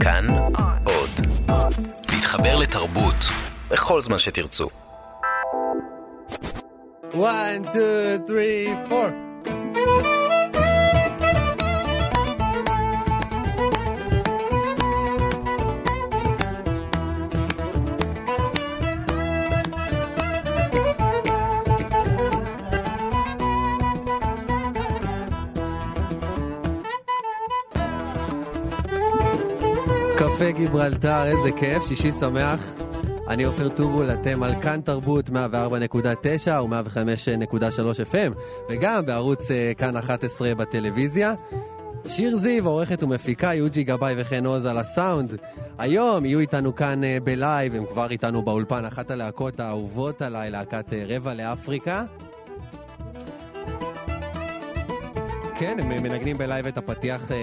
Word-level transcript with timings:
כאן 0.00 0.26
עוד. 0.84 1.26
להתחבר 2.12 2.58
לתרבות 2.58 3.16
בכל 3.70 4.00
זמן 4.00 4.18
שתרצו. 4.18 4.68
1, 7.12 7.20
2, 7.20 7.64
3, 8.26 8.38
4 8.96 10.19
קפה 30.50 30.58
גיברלטר, 30.58 31.24
איזה 31.24 31.52
כיף, 31.56 31.86
שישי 31.86 32.12
שמח. 32.12 32.74
אני 33.28 33.44
עופר 33.44 33.68
טובול, 33.68 34.10
אתם 34.10 34.42
על 34.42 34.60
כאן 34.60 34.80
תרבות 34.80 35.28
104.9 35.28 35.32
ו-105.3 36.50 38.12
FM, 38.12 38.38
וגם 38.70 39.06
בערוץ 39.06 39.50
אה, 39.50 39.72
כאן 39.78 39.96
11 39.96 40.54
בטלוויזיה. 40.54 41.34
שיר 42.06 42.36
זיו, 42.36 42.68
עורכת 42.68 43.02
ומפיקה, 43.02 43.54
יוג'י 43.54 43.84
גבאי 43.84 44.14
וחן 44.16 44.46
עוז 44.46 44.66
על 44.66 44.78
הסאונד. 44.78 45.34
היום 45.78 46.24
יהיו 46.24 46.40
איתנו 46.40 46.74
כאן 46.74 47.04
אה, 47.04 47.18
בלייב, 47.24 47.74
הם 47.74 47.86
כבר 47.86 48.10
איתנו 48.10 48.42
באולפן, 48.42 48.84
אחת 48.84 49.10
הלהקות 49.10 49.60
האהובות 49.60 50.22
עליי, 50.22 50.50
להקת 50.50 50.92
אה, 50.92 51.04
רבע 51.08 51.34
לאפריקה. 51.34 52.04
כן, 55.54 55.76
הם 55.80 55.88
מנגנים 55.88 56.38
בלייב 56.38 56.66
את 56.66 56.78
הפתיח 56.78 57.30
אה, 57.30 57.36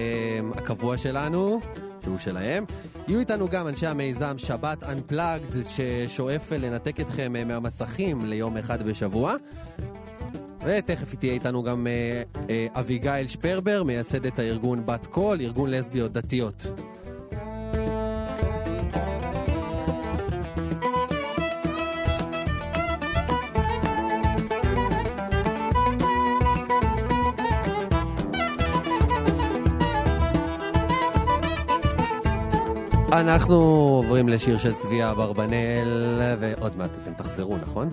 הקבוע 0.55 0.97
שלנו, 0.97 1.59
שהוא 2.07 2.17
שלהם. 2.17 2.65
יהיו 3.07 3.19
איתנו 3.19 3.47
גם 3.49 3.67
אנשי 3.67 3.87
המיזם 3.87 4.37
שבת 4.37 4.83
Unplugged, 4.83 5.69
ששואף 5.69 6.51
לנתק 6.51 6.99
אתכם 6.99 7.35
אה, 7.35 7.43
מהמסכים 7.43 8.25
ליום 8.25 8.57
אחד 8.57 8.83
בשבוע. 8.83 9.35
ותכף 10.65 11.15
תהיה 11.15 11.33
איתנו 11.33 11.63
גם 11.63 11.87
אה, 11.87 12.23
אה, 12.49 12.67
אביגיל 12.73 13.27
שפרבר, 13.27 13.83
מייסדת 13.83 14.39
הארגון 14.39 14.85
בת 14.85 15.07
קול, 15.07 15.41
ארגון 15.41 15.71
לסביות 15.71 16.13
דתיות. 16.13 16.67
אנחנו 33.11 33.55
עוברים 33.97 34.29
לשיר 34.29 34.57
של 34.57 34.73
צביה 34.73 35.11
אברבנאל, 35.11 36.21
ועוד 36.39 36.77
מעט 36.77 36.89
אתם 37.03 37.13
תחזרו, 37.13 37.57
נכון? 37.57 37.89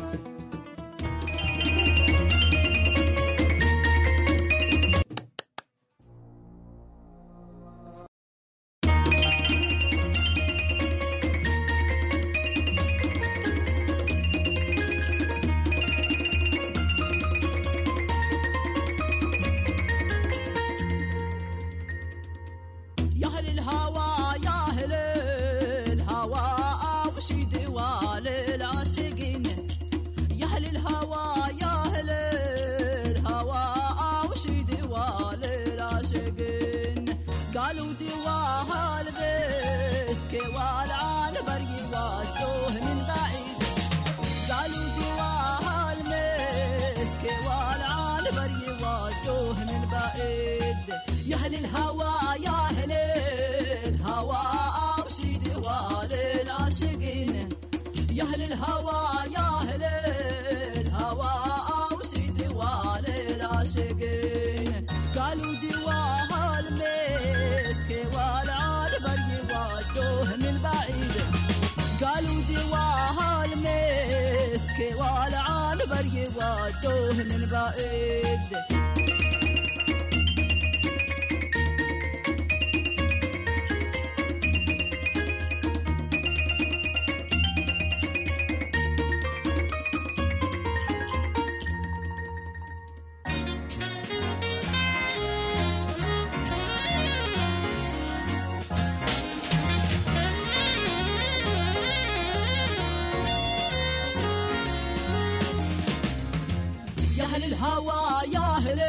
أهل 107.34 107.44
الهوى 107.44 108.32
يا 108.34 108.38
أهل 108.38 108.80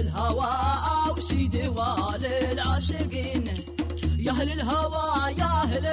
الهوى. 0.00 0.50
أوشي 1.08 1.48
دوال 1.48 2.24
العاشقين 2.26 3.44
يا 4.18 4.32
أهل 4.32 4.52
الهوى 4.52 5.32
يا 5.38 5.44
أهل 5.44 5.86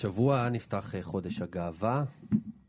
שבוע 0.00 0.48
נפתח 0.48 0.94
אה, 0.94 1.02
חודש 1.02 1.42
הגאווה, 1.42 2.04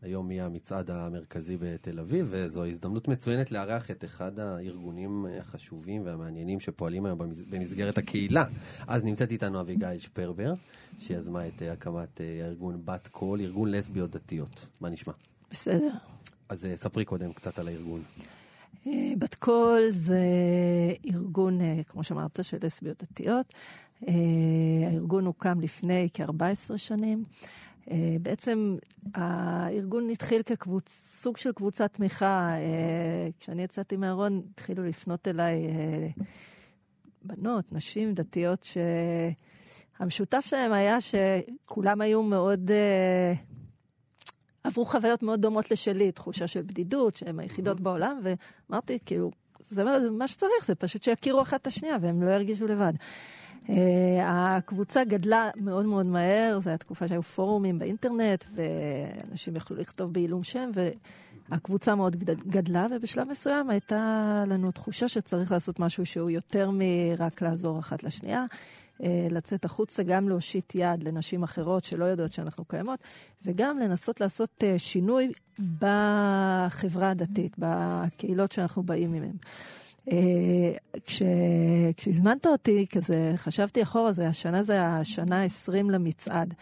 היום 0.01 0.31
יהיה 0.31 0.45
המצעד 0.45 0.91
המרכזי 0.91 1.57
בתל 1.59 1.99
אביב, 1.99 2.27
וזו 2.29 2.65
הזדמנות 2.65 3.07
מצוינת 3.07 3.51
לארח 3.51 3.91
את 3.91 4.05
אחד 4.05 4.39
הארגונים 4.39 5.25
אה, 5.25 5.39
החשובים 5.39 6.05
והמעניינים 6.05 6.59
שפועלים 6.59 7.05
היום 7.05 7.19
במס- 7.19 7.43
במסגרת 7.49 7.97
הקהילה. 7.97 8.45
אז 8.87 9.03
נמצאת 9.03 9.31
איתנו 9.31 9.61
אביגיל 9.61 9.97
שפרבר, 9.97 10.53
שיזמה 10.99 11.47
את 11.47 11.61
אה, 11.61 11.71
הקמת 11.71 12.21
הארגון 12.41 12.81
בת 12.85 13.07
קול, 13.07 13.41
ארגון 13.41 13.71
לסביות 13.71 14.11
דתיות. 14.11 14.67
מה 14.81 14.89
נשמע? 14.89 15.13
בסדר. 15.51 15.91
אז 16.49 16.67
ספרי 16.75 17.05
קודם 17.05 17.33
קצת 17.33 17.59
על 17.59 17.67
הארגון. 17.67 18.01
בת 19.17 19.35
קול 19.35 19.79
זה 19.89 20.19
ארגון, 21.13 21.59
כמו 21.87 22.03
שאמרת, 22.03 22.39
של 22.41 22.57
לסביות 22.63 23.03
דתיות. 23.03 23.53
אה, 24.07 24.13
הארגון 24.87 25.25
הוקם 25.25 25.59
לפני 25.61 26.09
כ-14 26.13 26.77
שנים. 26.77 27.23
אה, 27.91 28.15
בעצם 28.21 28.77
הארגון 29.15 30.09
התחיל 30.09 30.41
כסוג 30.85 31.37
של 31.37 31.51
קבוצת 31.51 31.93
תמיכה. 31.93 32.53
אה, 32.53 33.27
כשאני 33.39 33.63
יצאתי 33.63 33.97
מהארון, 33.97 34.41
התחילו 34.51 34.83
לפנות 34.83 35.27
אליי 35.27 35.67
בנות, 37.23 37.71
נשים 37.71 38.13
דתיות, 38.13 38.67
שהמשותף 39.99 40.45
שלהם 40.45 40.73
היה 40.73 40.97
שכולם 41.01 42.01
היו 42.01 42.23
מאוד... 42.23 42.71
עברו 44.63 44.85
חוויות 44.85 45.23
מאוד 45.23 45.41
דומות 45.41 45.71
לשלי, 45.71 46.11
תחושה 46.11 46.47
של 46.47 46.61
בדידות, 46.61 47.15
שהן 47.15 47.39
היחידות 47.39 47.79
בעולם, 47.79 48.19
ואמרתי, 48.23 48.97
כאילו, 49.05 49.31
זה 49.59 49.83
מה 50.11 50.27
שצריך, 50.27 50.65
זה 50.65 50.75
פשוט 50.75 51.03
שיכירו 51.03 51.41
אחת 51.41 51.61
את 51.61 51.67
השנייה 51.67 51.97
והם 52.01 52.23
לא 52.23 52.29
ירגישו 52.29 52.67
לבד. 52.67 52.93
Uh, 53.67 53.71
הקבוצה 54.21 55.03
גדלה 55.03 55.49
מאוד 55.55 55.85
מאוד 55.85 56.05
מהר, 56.05 56.59
זו 56.59 56.69
הייתה 56.69 56.83
תקופה 56.83 57.07
שהיו 57.07 57.23
פורומים 57.23 57.79
באינטרנט, 57.79 58.45
ואנשים 58.55 59.55
יכלו 59.55 59.77
לכתוב 59.77 60.13
בעילום 60.13 60.43
שם, 60.43 60.71
והקבוצה 61.49 61.95
מאוד 61.95 62.15
גדלה, 62.47 62.87
ובשלב 62.91 63.27
מסוים 63.29 63.69
הייתה 63.69 64.43
לנו 64.47 64.71
תחושה 64.71 65.07
שצריך 65.07 65.51
לעשות 65.51 65.79
משהו 65.79 66.05
שהוא 66.05 66.29
יותר 66.29 66.69
מרק 66.73 67.41
לעזור 67.41 67.79
אחת 67.79 68.03
לשנייה. 68.03 68.45
uh, 68.99 69.03
לצאת 69.29 69.65
החוצה, 69.65 70.03
גם 70.03 70.29
להושיט 70.29 70.75
יד 70.75 71.03
לנשים 71.03 71.43
אחרות 71.43 71.83
שלא 71.83 72.05
יודעות 72.05 72.33
שאנחנו 72.33 72.65
קיימות, 72.65 72.99
וגם 73.45 73.79
לנסות 73.79 74.21
לעשות 74.21 74.49
uh, 74.63 74.65
שינוי 74.77 75.31
בחברה 75.79 77.09
הדתית, 77.09 77.55
בקהילות 77.57 78.51
שאנחנו 78.51 78.83
באים 78.83 79.11
מהן. 79.11 79.35
אה, 80.09 80.17
כש, 81.05 81.21
כשהזמנת 81.97 82.45
אותי, 82.45 82.85
כזה, 82.91 83.33
חשבתי 83.35 83.83
אחורה, 83.83 84.11
זה 84.11 84.27
השנה 84.27 84.63
זה 84.63 84.85
השנה 84.85 85.43
ה-20 85.43 85.91
למצעד. 85.91 86.53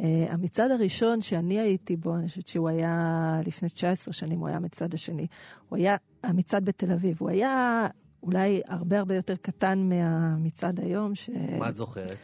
אה, 0.00 0.26
המצעד 0.28 0.70
הראשון 0.70 1.20
שאני 1.20 1.60
הייתי 1.60 1.96
בו, 1.96 2.14
אני 2.14 2.28
חושבת 2.28 2.46
שהוא 2.46 2.68
היה 2.68 3.40
לפני 3.46 3.68
19 3.68 4.14
שנים, 4.14 4.38
הוא 4.38 4.48
היה 4.48 4.56
המצעד 4.56 4.94
השני. 4.94 5.26
הוא 5.68 5.76
היה 5.76 5.96
המצעד 6.24 6.64
בתל 6.64 6.92
אביב. 6.92 7.16
הוא 7.20 7.30
היה 7.30 7.86
אולי 8.22 8.60
הרבה 8.68 8.98
הרבה 8.98 9.14
יותר 9.14 9.36
קטן 9.36 9.88
מהמצעד 9.88 10.80
היום. 10.80 11.14
ש... 11.14 11.30
מה 11.58 11.68
את 11.68 11.76
זוכרת? 11.76 12.16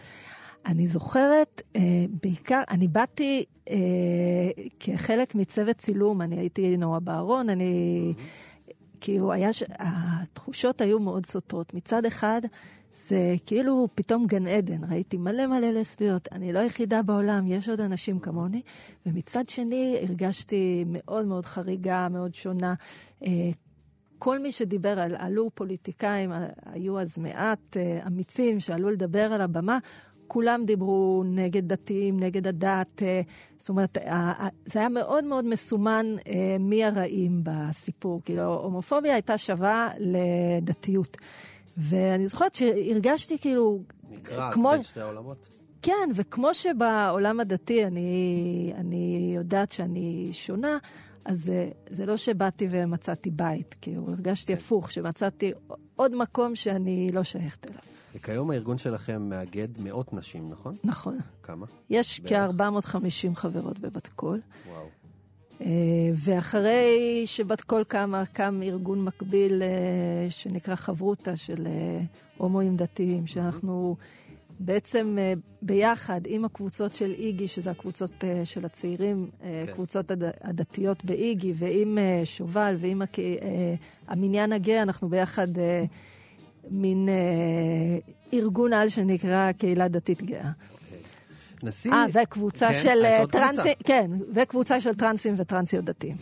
אני 0.67 0.87
זוכרת, 0.87 1.63
אה, 1.77 2.05
בעיקר, 2.23 2.63
אני 2.71 2.89
באתי 2.89 3.45
אה, 3.71 3.77
כחלק 4.81 5.35
מצוות 5.35 5.77
צילום, 5.77 6.23
אני 6.23 6.37
הייתי 6.37 6.77
נורא 6.77 6.99
בארון, 6.99 7.49
אני... 7.49 8.15
Mm-hmm. 8.17 8.50
כי 9.01 9.19
הוא 9.19 9.33
היה, 9.33 9.53
ש... 9.53 9.63
התחושות 9.79 10.81
היו 10.81 11.01
מאוד 11.01 11.27
סותרות. 11.27 11.75
מצד 11.75 12.05
אחד, 12.07 12.41
זה 12.95 13.35
כאילו 13.47 13.89
פתאום 13.95 14.27
גן 14.27 14.47
עדן, 14.47 14.93
ראיתי 14.93 15.17
מלא 15.17 15.47
מלא 15.47 15.71
לסביות, 15.71 16.29
אני 16.33 16.53
לא 16.53 16.59
היחידה 16.59 17.03
בעולם, 17.03 17.47
יש 17.47 17.69
עוד 17.69 17.81
אנשים 17.81 18.19
כמוני. 18.19 18.63
ומצד 19.07 19.49
שני, 19.49 19.97
הרגשתי 20.03 20.85
מאוד 20.87 21.27
מאוד 21.27 21.45
חריגה, 21.45 22.09
מאוד 22.09 22.35
שונה. 22.35 22.75
אה, 23.27 23.51
כל 24.19 24.39
מי 24.39 24.53
שדיבר, 24.53 25.01
על, 25.01 25.17
עלו 25.19 25.51
פוליטיקאים, 25.55 26.31
היו 26.67 27.01
אז 27.01 27.19
מעט 27.19 27.77
אה, 27.77 28.07
אמיצים 28.07 28.61
שעלו 28.61 28.91
לדבר 28.91 29.33
על 29.33 29.41
הבמה, 29.41 29.79
כולם 30.33 30.65
דיברו 30.65 31.23
נגד 31.27 31.69
דתיים, 31.69 32.21
נגד 32.21 32.47
הדת. 32.47 33.03
אה, 33.03 33.21
זאת 33.59 33.69
אומרת, 33.69 33.99
זה 34.67 34.79
היה 34.79 34.89
מאוד 34.89 35.25
מאוד 35.25 35.45
מסומן 35.45 36.07
אה, 36.27 36.57
מי 36.61 36.85
הרעים 36.85 37.41
בסיפור. 37.43 38.21
כאילו, 38.25 38.55
הומופוביה 38.55 39.13
הייתה 39.15 39.39
שווה 39.39 39.91
לדתיות. 39.99 41.17
ואני 41.77 42.27
זוכרת 42.27 42.55
שהרגשתי 42.55 43.39
כאילו... 43.39 43.83
נקרעת 44.11 44.55
כמו... 44.55 44.71
בין 44.71 44.83
שתי 44.83 45.01
העולמות. 45.01 45.49
כן, 45.83 46.11
וכמו 46.15 46.55
שבעולם 46.55 47.41
הדתי 47.41 47.85
אני, 47.85 48.73
אני 48.77 49.33
יודעת 49.37 49.73
שאני 49.73 50.29
שונה, 50.33 50.79
אז 51.25 51.45
זה, 51.45 51.69
זה 51.91 52.07
לא 52.07 52.17
שבאתי 52.17 52.69
ומצאתי 52.71 53.31
בית, 53.31 53.75
כאילו 53.81 54.09
הרגשתי 54.09 54.53
כן. 54.53 54.59
הפוך, 54.59 54.91
שמצאתי 54.91 55.53
עוד 55.97 56.15
מקום 56.15 56.55
שאני 56.55 57.11
לא 57.13 57.23
שייכת 57.23 57.71
אליו. 57.71 57.81
וכיום 58.15 58.51
הארגון 58.51 58.79
שלכם 58.79 59.23
מאגד 59.23 59.69
מאות 59.79 60.13
נשים, 60.13 60.49
נכון? 60.49 60.77
נכון. 60.85 61.19
כמה? 61.43 61.67
יש 61.91 62.21
כ-450 62.27 63.35
חברות 63.35 63.79
בבת 63.79 64.09
קול. 64.09 64.41
וואו. 64.69 64.87
Uh, 65.61 65.63
ואחרי 66.15 67.23
שבת 67.27 67.61
קול 67.61 67.85
קמה, 67.85 68.27
קם 68.27 68.61
ארגון 68.63 69.05
מקביל 69.05 69.63
uh, 69.63 70.31
שנקרא 70.31 70.75
חברותה 70.75 71.37
של 71.37 71.67
uh, 71.67 71.69
הומואים 72.37 72.77
דתיים, 72.77 73.27
שאנחנו 73.27 73.97
בעצם 74.61 75.19
ביחד 75.63 76.21
עם 76.27 76.45
הקבוצות 76.45 76.95
של 76.95 77.11
איגי, 77.11 77.49
שזה 77.49 77.71
הקבוצות 77.71 78.25
של 78.45 78.65
הצעירים, 78.65 79.31
okay. 79.41 79.73
קבוצות 79.73 80.11
הד... 80.11 80.23
הדתיות 80.41 81.05
באיגי, 81.05 81.53
ועם 81.57 81.99
שובל 82.25 82.75
ועם 82.79 83.03
המניין 84.09 84.53
הגאה, 84.53 84.83
אנחנו 84.83 85.09
ביחד... 85.09 85.49
מין 86.71 87.09
אה, 87.09 87.99
ארגון 88.39 88.73
על 88.73 88.89
שנקרא 88.89 89.53
קהילה 89.53 89.89
דתית 89.89 90.23
גאה. 90.23 90.51
נשיא... 91.63 91.93
אה, 91.93 92.05
וקבוצה 92.13 92.69
כן, 92.69 92.83
של 92.83 93.05
אה, 93.05 93.27
טרנסים, 93.27 93.73
כן, 93.85 94.11
וקבוצה 94.35 94.81
של 94.81 94.95
טרנסים 94.95 95.35
וטרנסיות 95.37 95.85
דתיים. 95.85 96.17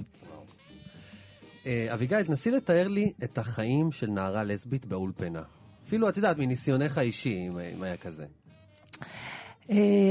אה, 1.67 1.87
אביגיל, 1.95 2.23
תנסי 2.23 2.51
לתאר 2.51 2.89
לי 2.89 3.13
את 3.25 3.39
החיים 3.39 3.93
של 3.93 4.11
נערה 4.11 4.45
לסבית 4.45 4.87
באולפנה. 4.87 5.43
אפילו, 5.87 6.09
את 6.09 6.17
יודעת, 6.17 6.39
מניסיונך 6.39 6.99
האישי, 6.99 7.49
אם 7.49 7.83
היה 7.83 7.97
כזה. 7.97 8.27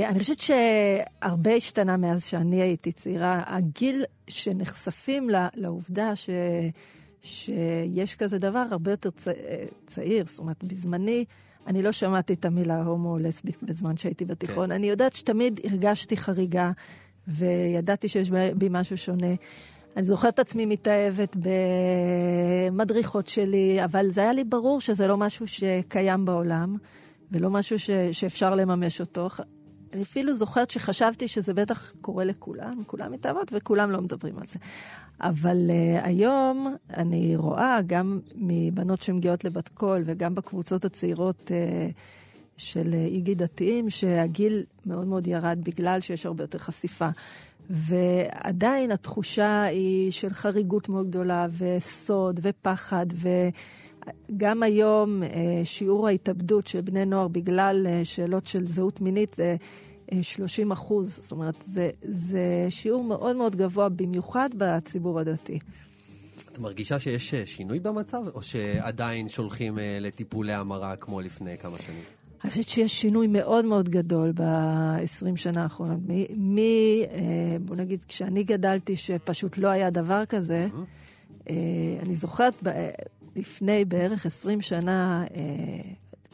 אני 0.09 0.19
חושבת 0.19 0.39
שהרבה 0.39 1.53
השתנה 1.53 1.97
מאז 1.97 2.25
שאני 2.25 2.61
הייתי 2.61 2.91
צעירה. 2.91 3.43
הגיל 3.45 4.05
שנחשפים 4.27 5.29
לעובדה 5.55 6.15
ש... 6.15 6.29
שיש 7.27 8.15
כזה 8.15 8.37
דבר 8.37 8.65
הרבה 8.71 8.91
יותר 8.91 9.09
צ... 9.09 9.27
צעיר. 9.85 10.23
זאת 10.27 10.39
אומרת, 10.39 10.63
בזמני, 10.63 11.25
אני 11.67 11.81
לא 11.81 11.91
שמעתי 11.91 12.33
את 12.33 12.45
המילה 12.45 12.83
הומו-לסבית 12.83 13.63
בזמן 13.63 13.97
שהייתי 13.97 14.25
בתיכון. 14.25 14.65
כן. 14.65 14.71
אני 14.71 14.89
יודעת 14.89 15.13
שתמיד 15.13 15.59
הרגשתי 15.63 16.17
חריגה, 16.17 16.71
וידעתי 17.27 18.07
שיש 18.07 18.31
בי 18.55 18.67
משהו 18.71 18.97
שונה. 18.97 19.33
אני 19.97 20.05
זוכרת 20.05 20.33
את 20.33 20.39
עצמי 20.39 20.65
מתאהבת 20.65 21.35
במדריכות 22.69 23.27
שלי, 23.27 23.83
אבל 23.83 24.09
זה 24.09 24.21
היה 24.21 24.33
לי 24.33 24.43
ברור 24.43 24.81
שזה 24.81 25.07
לא 25.07 25.17
משהו 25.17 25.47
שקיים 25.47 26.25
בעולם, 26.25 26.77
ולא 27.31 27.49
משהו 27.49 27.79
ש... 27.79 27.89
שאפשר 28.11 28.55
לממש 28.55 28.99
אותו. 28.99 29.27
אני 29.97 30.03
אפילו 30.03 30.33
זוכרת 30.33 30.69
שחשבתי 30.69 31.27
שזה 31.27 31.53
בטח 31.53 31.93
קורה 32.01 32.25
לכולם, 32.25 32.83
כולם 32.87 33.11
מתאהבות 33.11 33.51
וכולם 33.53 33.91
לא 33.91 34.01
מדברים 34.01 34.37
על 34.37 34.47
זה. 34.47 34.59
אבל 35.21 35.57
uh, 35.67 36.05
היום 36.05 36.75
אני 36.93 37.35
רואה 37.35 37.79
גם 37.87 38.19
מבנות 38.35 39.01
שמגיעות 39.01 39.45
לבת 39.45 39.69
קול 39.69 40.01
וגם 40.05 40.35
בקבוצות 40.35 40.85
הצעירות 40.85 41.41
uh, 41.41 41.93
של 42.57 42.91
uh, 42.91 42.95
איגי 42.95 43.35
דתיים, 43.35 43.89
שהגיל 43.89 44.63
מאוד 44.85 45.07
מאוד 45.07 45.27
ירד 45.27 45.59
בגלל 45.63 46.01
שיש 46.01 46.25
הרבה 46.25 46.43
יותר 46.43 46.57
חשיפה. 46.57 47.09
ועדיין 47.69 48.91
התחושה 48.91 49.63
היא 49.63 50.11
של 50.11 50.33
חריגות 50.33 50.89
מאוד 50.89 51.09
גדולה, 51.09 51.47
וסוד, 51.57 52.39
ופחד, 52.43 53.05
וגם 54.29 54.63
היום 54.63 55.23
שיעור 55.63 56.07
ההתאבדות 56.07 56.67
של 56.67 56.81
בני 56.81 57.05
נוער 57.05 57.27
בגלל 57.27 57.87
שאלות 58.03 58.47
של 58.47 58.67
זהות 58.67 59.01
מינית 59.01 59.33
זה 59.33 59.55
30 60.21 60.71
אחוז. 60.71 61.19
זאת 61.21 61.31
אומרת, 61.31 61.63
זה, 61.67 61.89
זה 62.03 62.65
שיעור 62.69 63.03
מאוד 63.03 63.35
מאוד 63.35 63.55
גבוה, 63.55 63.89
במיוחד 63.89 64.49
בציבור 64.57 65.19
הדתי. 65.19 65.59
את 66.57 66.61
מרגישה 66.61 66.99
שיש 66.99 67.33
אה, 67.33 67.45
שינוי 67.45 67.79
במצב, 67.79 68.23
או 68.33 68.41
שעדיין 68.41 69.29
שולחים 69.29 69.79
אה, 69.79 69.97
לטיפולי 70.01 70.53
המרה 70.53 70.95
כמו 70.95 71.21
לפני 71.21 71.57
כמה 71.57 71.77
שנים? 71.77 72.01
אני 72.43 72.51
חושבת 72.51 72.67
שיש 72.67 73.01
שינוי 73.01 73.27
מאוד 73.27 73.65
מאוד 73.65 73.89
גדול 73.89 74.31
ב-20 74.31 75.35
שנה 75.35 75.63
האחרונות. 75.63 75.99
מ... 76.37 76.57
אה, 76.57 76.63
בוא 77.61 77.75
נגיד, 77.75 78.03
כשאני 78.07 78.43
גדלתי, 78.43 78.95
שפשוט 78.95 79.57
לא 79.57 79.67
היה 79.67 79.89
דבר 79.89 80.25
כזה, 80.25 80.67
mm-hmm. 80.71 81.49
אני 82.01 82.15
זוכרת 82.15 82.63
לפני 83.35 83.85
בערך 83.85 84.25
20 84.25 84.61
שנה, 84.61 85.25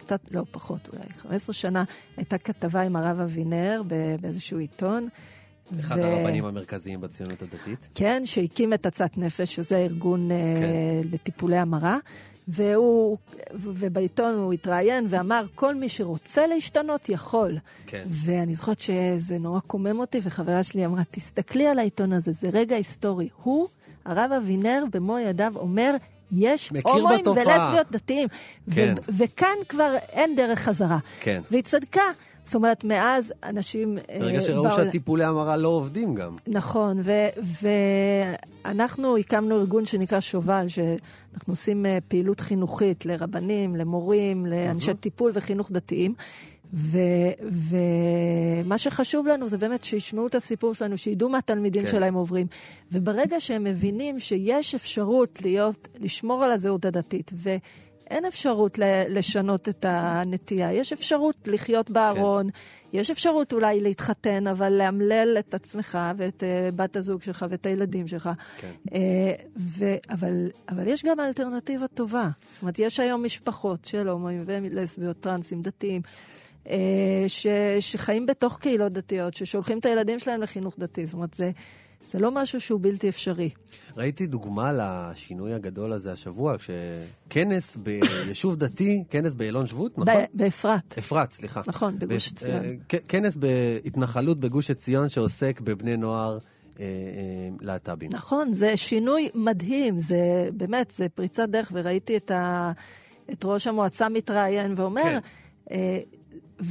קצת, 0.03 0.21
לא, 0.31 0.43
פחות 0.51 0.89
אולי, 0.93 1.03
15 1.17 1.53
שנה, 1.53 1.83
הייתה 2.17 2.37
כתבה 2.37 2.81
עם 2.81 2.95
הרב 2.95 3.19
אבינר 3.19 3.81
באיזשהו 4.21 4.59
עיתון. 4.59 5.07
אחד 5.79 5.97
ו... 5.97 6.03
הרבנים 6.03 6.45
המרכזיים 6.45 7.01
בציונות 7.01 7.41
הדתית. 7.41 7.89
כן, 7.95 8.21
שהקים 8.25 8.73
את 8.73 8.85
עצת 8.85 9.17
נפש, 9.17 9.55
שזה 9.55 9.77
ארגון 9.77 10.29
כן. 10.29 11.05
uh, 11.05 11.13
לטיפולי 11.13 11.57
המרה. 11.57 11.97
והוא, 12.47 13.17
ובעיתון 13.53 14.35
הוא 14.35 14.53
התראיין 14.53 15.05
ואמר, 15.09 15.45
כל 15.55 15.75
מי 15.75 15.89
שרוצה 15.89 16.47
להשתנות 16.47 17.09
יכול. 17.09 17.57
כן. 17.87 18.03
ואני 18.09 18.53
זוכרת 18.53 18.79
שזה 18.79 19.39
נורא 19.39 19.59
קומם 19.59 19.99
אותי, 19.99 20.19
וחברה 20.23 20.63
שלי 20.63 20.85
אמרה, 20.85 21.01
תסתכלי 21.11 21.67
על 21.67 21.79
העיתון 21.79 22.13
הזה, 22.13 22.31
זה 22.31 22.49
רגע 22.53 22.75
היסטורי. 22.75 23.29
הוא, 23.43 23.67
הרב 24.05 24.31
אבינר, 24.31 24.83
במו 24.91 25.19
ידיו 25.19 25.53
אומר, 25.55 25.95
יש 26.33 26.71
הומואים 26.83 27.27
ולסביות 27.27 27.91
דתיים. 27.91 28.27
כן. 28.73 28.95
וכאן 29.17 29.55
כבר 29.69 29.95
אין 30.09 30.35
דרך 30.35 30.59
חזרה. 30.59 30.97
כן. 31.21 31.41
והיא 31.51 31.63
צדקה. 31.63 32.01
זאת 32.45 32.55
אומרת, 32.55 32.83
מאז 32.83 33.33
אנשים... 33.43 33.97
ברגע 34.19 34.41
שראו 34.41 34.63
בעול... 34.63 34.75
שהטיפולי 34.75 35.23
המרה 35.23 35.57
לא 35.57 35.67
עובדים 35.67 36.15
גם. 36.15 36.35
נכון, 36.47 37.01
ואנחנו 38.65 39.17
הקמנו 39.17 39.59
ארגון 39.59 39.85
שנקרא 39.85 40.19
שובל, 40.19 40.65
שאנחנו 40.67 41.51
עושים 41.51 41.85
פעילות 42.07 42.39
חינוכית 42.39 43.05
לרבנים, 43.05 43.75
למורים, 43.75 44.45
לאנשי 44.45 44.93
טיפול 44.93 45.31
וחינוך 45.33 45.71
דתיים. 45.71 46.13
ומה 46.73 48.77
שחשוב 48.77 49.27
לנו 49.27 49.49
זה 49.49 49.57
באמת 49.57 49.83
שישמעו 49.83 50.27
את 50.27 50.35
הסיפור 50.35 50.73
שלנו, 50.73 50.97
שידעו 50.97 51.29
מה 51.29 51.37
התלמידים 51.37 51.85
כן. 51.85 51.91
שלהם 51.91 52.13
עוברים. 52.13 52.47
וברגע 52.91 53.39
שהם 53.39 53.63
מבינים 53.63 54.19
שיש 54.19 54.75
אפשרות 54.75 55.41
להיות, 55.41 55.87
לשמור 55.99 56.43
על 56.43 56.51
הזהות 56.51 56.85
הדתית, 56.85 57.31
ואין 57.33 58.25
אפשרות 58.25 58.79
לשנות 59.09 59.69
את 59.69 59.85
הנטייה, 59.87 60.73
יש 60.73 60.93
אפשרות 60.93 61.47
לחיות 61.47 61.89
בארון, 61.89 62.49
כן. 62.49 62.57
יש 62.93 63.11
אפשרות 63.11 63.53
אולי 63.53 63.79
להתחתן, 63.79 64.47
אבל 64.47 64.73
לאמלל 64.73 65.35
את 65.39 65.53
עצמך 65.53 65.97
ואת 66.17 66.43
uh, 66.43 66.75
בת 66.75 66.95
הזוג 66.95 67.23
שלך 67.23 67.45
ואת 67.49 67.65
הילדים 67.65 68.07
שלך. 68.07 68.29
כן. 68.57 68.71
Uh, 68.85 68.91
ו- 69.57 69.95
אבל, 70.09 70.49
אבל 70.69 70.87
יש 70.87 71.03
גם 71.03 71.19
אלטרנטיבה 71.19 71.87
טובה. 71.87 72.29
זאת 72.53 72.61
אומרת, 72.61 72.79
יש 72.79 72.99
היום 72.99 73.23
משפחות 73.23 73.85
של 73.85 74.09
הומואים 74.09 74.43
ולסביות, 74.45 75.19
טרנסים, 75.19 75.61
דתיים. 75.61 76.01
אה, 76.69 77.25
ש, 77.27 77.47
שחיים 77.79 78.25
בתוך 78.25 78.57
קהילות 78.57 78.93
דתיות, 78.93 79.33
ששולחים 79.33 79.79
את 79.79 79.85
הילדים 79.85 80.19
שלהם 80.19 80.41
לחינוך 80.41 80.75
דתי. 80.79 81.05
זאת 81.05 81.13
אומרת, 81.13 81.33
זה, 81.33 81.51
זה 82.01 82.19
לא 82.19 82.31
משהו 82.31 82.61
שהוא 82.61 82.79
בלתי 82.81 83.09
אפשרי. 83.09 83.49
ראיתי 83.97 84.27
דוגמה 84.27 84.71
לשינוי 84.73 85.53
הגדול 85.53 85.93
הזה 85.93 86.11
השבוע, 86.11 86.55
כשכנס 86.57 87.75
ביישוב 87.75 88.55
דתי, 88.65 89.03
כנס 89.09 89.33
באילון 89.33 89.65
שבות, 89.65 89.97
נכון? 89.97 90.13
באפרת. 90.33 90.97
אפרת, 90.97 91.31
סליחה. 91.31 91.61
נכון, 91.67 91.99
בגוש 91.99 92.27
עציון. 92.27 92.61
כנס 93.07 93.35
בהתנחלות 93.35 94.39
בגוש 94.39 94.71
עציון 94.71 95.09
שעוסק 95.09 95.61
בבני 95.61 95.97
נוער. 95.97 96.37
אה, 96.79 96.85
אה, 96.85 97.49
להט"בים. 97.61 98.09
נכון, 98.13 98.53
זה 98.53 98.77
שינוי 98.77 99.29
מדהים, 99.35 99.99
זה 99.99 100.49
באמת, 100.53 100.91
זה 100.91 101.09
פריצת 101.09 101.49
דרך, 101.49 101.71
וראיתי 101.73 102.17
את, 102.17 102.31
ה, 102.31 102.71
את 103.31 103.45
ראש 103.45 103.67
המועצה 103.67 104.09
מתראיין 104.09 104.73
ואומר, 104.77 105.03
כן. 105.03 105.19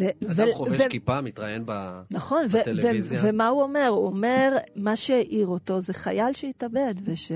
אה, 0.01 0.11
אדם 0.31 0.47
חובש 0.53 0.81
כיפה, 0.91 1.21
מתראיין 1.21 1.65
נכון, 2.11 2.47
בטלוויזיה. 2.47 3.19
נכון, 3.19 3.31
ומה 3.31 3.49
הוא 3.49 3.63
אומר? 3.63 3.87
הוא 3.89 4.07
אומר, 4.07 4.57
מה 4.77 4.97
שהעיר 4.97 5.47
אותו 5.47 5.81
זה 5.81 5.93
חייל 5.93 6.33
שהתאבד, 6.33 6.95
וש... 7.05 7.33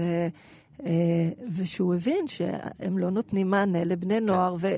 אה, 0.86 1.28
ושהוא 1.56 1.94
הבין 1.94 2.26
שהם 2.26 2.98
לא 2.98 3.10
נותנים 3.10 3.50
מענה 3.50 3.84
לבני 3.84 4.18
כן. 4.18 4.26
נוער, 4.26 4.56
ו... 4.60 4.76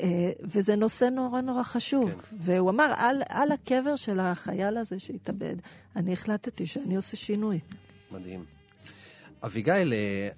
אה, 0.00 0.30
וזה 0.42 0.76
נושא 0.76 1.04
נורא 1.04 1.40
נורא 1.40 1.62
חשוב. 1.62 2.10
כן. 2.10 2.36
והוא 2.40 2.70
אמר, 2.70 2.94
על, 2.96 3.22
על 3.28 3.52
הקבר 3.52 3.96
של 3.96 4.20
החייל 4.20 4.76
הזה 4.76 4.98
שהתאבד, 4.98 5.56
אני 5.96 6.12
החלטתי 6.12 6.66
שאני 6.66 6.96
עושה 6.96 7.16
שינוי. 7.16 7.60
מדהים. 8.12 8.44
אביגיל, 9.44 9.92
אה, 9.92 10.28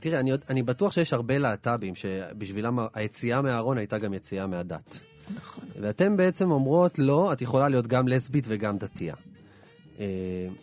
תראה, 0.00 0.20
אני, 0.20 0.32
אני 0.50 0.62
בטוח 0.62 0.92
שיש 0.92 1.12
הרבה 1.12 1.38
להט"בים 1.38 1.94
שבשבילם 1.94 2.78
היציאה 2.94 3.42
מהארון 3.42 3.78
הייתה 3.78 3.98
גם 3.98 4.14
יציאה 4.14 4.46
מהדת. 4.46 4.98
נכון. 5.34 5.64
ואתם 5.80 6.16
בעצם 6.16 6.50
אומרות, 6.50 6.98
לא, 6.98 7.32
את 7.32 7.42
יכולה 7.42 7.68
להיות 7.68 7.86
גם 7.86 8.08
לסבית 8.08 8.44
וגם 8.48 8.78
דתייה. 8.78 9.14
אה, 10.00 10.06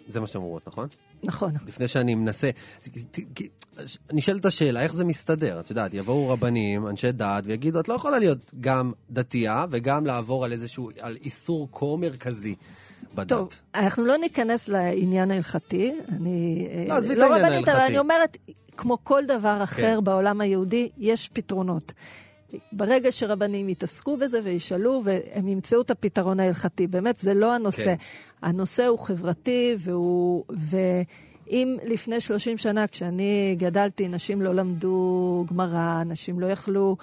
זה 0.10 0.20
מה 0.20 0.28
שאתם 0.28 0.40
אומרות, 0.40 0.68
נכון? 0.68 0.88
נכון. 1.24 1.52
לפני 1.68 1.88
שאני 1.88 2.16
מנסה... 2.16 2.50
נשאלת 4.14 4.46
השאלה, 4.46 4.82
איך 4.82 4.94
זה 4.94 5.06
מסתדר? 5.06 5.60
את 5.60 5.70
יודעת, 5.70 5.94
יבואו 5.94 6.30
רבנים, 6.30 6.88
אנשי 6.88 7.12
דת, 7.12 7.44
ויגידו, 7.46 7.80
את 7.80 7.88
לא 7.88 7.94
יכולה 7.94 8.20
להיות 8.20 8.52
גם 8.62 8.92
דתייה 9.12 9.66
וגם 9.70 10.06
לעבור 10.06 10.46
על 10.46 10.52
איזשהו, 10.52 10.90
על 11.00 11.18
איסור 11.24 11.68
כה 11.72 11.86
מרכזי. 12.00 12.56
בדת. 13.16 13.28
טוב, 13.30 13.50
אנחנו 13.76 14.06
לא 14.06 14.18
ניכנס 14.18 14.68
לעניין 14.68 15.32
ההלכתי. 15.32 15.94
אני... 16.10 16.68
לא, 16.88 16.94
עזבי 16.94 17.14
את 17.14 17.18
לא 17.18 17.24
העניין 17.24 17.54
ההלכתי. 17.54 17.72
אבל 17.72 17.80
אני 17.80 17.98
אומרת, 17.98 18.38
כמו 18.78 18.98
כל 19.04 19.26
דבר 19.28 19.64
אחר 19.64 19.96
כן. 19.96 20.04
בעולם 20.04 20.42
היהודי, 20.42 20.90
יש 20.98 21.30
פתרונות. 21.34 21.94
ברגע 22.72 23.12
שרבנים 23.12 23.70
יתעסקו 23.70 24.18
בזה 24.18 24.40
וישאלו, 24.44 25.02
והם 25.04 25.48
ימצאו 25.48 25.82
את 25.82 25.92
הפתרון 25.92 26.40
ההלכתי. 26.40 26.88
באמת, 26.88 27.20
זה 27.20 27.34
לא 27.34 27.56
הנושא. 27.56 27.86
כן. 27.86 27.96
הנושא 28.42 28.86
הוא 28.86 29.00
חברתי, 29.00 29.76
והוא... 29.80 30.44
ואם 30.50 31.78
לפני 31.86 32.22
30 32.22 32.58
שנה, 32.58 32.88
כשאני 32.88 33.56
גדלתי, 33.58 34.08
נשים 34.08 34.42
לא 34.42 34.56
למדו 34.56 35.46
גמרא, 35.50 36.04
נשים 36.06 36.40
לא 36.40 36.48
יכלו... 36.48 36.98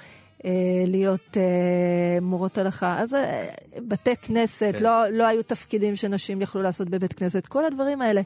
אה, 0.45 0.51
להיות 0.87 1.37
אה, 1.37 2.21
מורות 2.21 2.59
הלכה. 2.59 2.99
אז 2.99 3.15
אה, 3.15 3.47
בתי 3.79 4.17
כנסת, 4.17 4.73
כן. 4.79 4.85
לא, 4.85 5.09
לא 5.09 5.27
היו 5.27 5.43
תפקידים 5.43 5.97
שנשים 5.97 6.43
יכלו 6.43 6.63
לעשות 6.63 6.89
בבית 6.89 7.13
כנסת. 7.13 7.47
כל 7.47 7.65
הדברים 7.65 8.03
האלה 8.03 8.21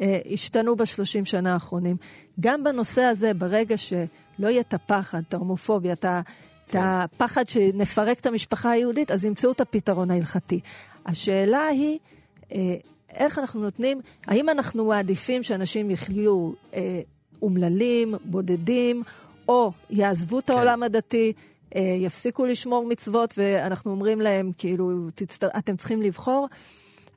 אה, 0.00 0.18
השתנו 0.32 0.76
בשלושים 0.76 1.24
שנה 1.24 1.52
האחרונים. 1.52 1.96
גם 2.40 2.64
בנושא 2.64 3.02
הזה, 3.02 3.34
ברגע 3.34 3.76
שלא 3.76 4.48
יהיה 4.48 4.60
את 4.60 4.74
הפחד, 4.74 5.22
את 5.28 5.34
ההומופוביה, 5.34 5.92
את 5.92 6.04
ה... 6.04 6.20
את 6.72 6.76
הפחד 6.78 7.46
שנפרק 7.46 8.20
את 8.20 8.26
המשפחה 8.26 8.70
היהודית, 8.70 9.10
אז 9.10 9.24
ימצאו 9.24 9.52
את 9.52 9.60
הפתרון 9.60 10.10
ההלכתי. 10.10 10.60
השאלה 11.06 11.66
היא, 11.66 11.98
אה, 12.52 12.76
איך 13.14 13.38
אנחנו 13.38 13.60
נותנים, 13.60 14.00
האם 14.26 14.48
אנחנו 14.48 14.84
מעדיפים 14.84 15.42
שאנשים 15.42 15.90
יחיו 15.90 16.52
אה, 16.74 17.00
אומללים, 17.42 18.14
בודדים, 18.24 19.02
או 19.48 19.72
יעזבו 19.90 20.38
את 20.38 20.46
כן. 20.46 20.52
העולם 20.52 20.82
הדתי, 20.82 21.32
אה, 21.74 21.96
יפסיקו 21.98 22.46
לשמור 22.46 22.86
מצוות, 22.86 23.34
ואנחנו 23.36 23.90
אומרים 23.90 24.20
להם, 24.20 24.52
כאילו, 24.58 24.90
תצטר... 25.14 25.48
אתם 25.58 25.76
צריכים 25.76 26.02
לבחור, 26.02 26.48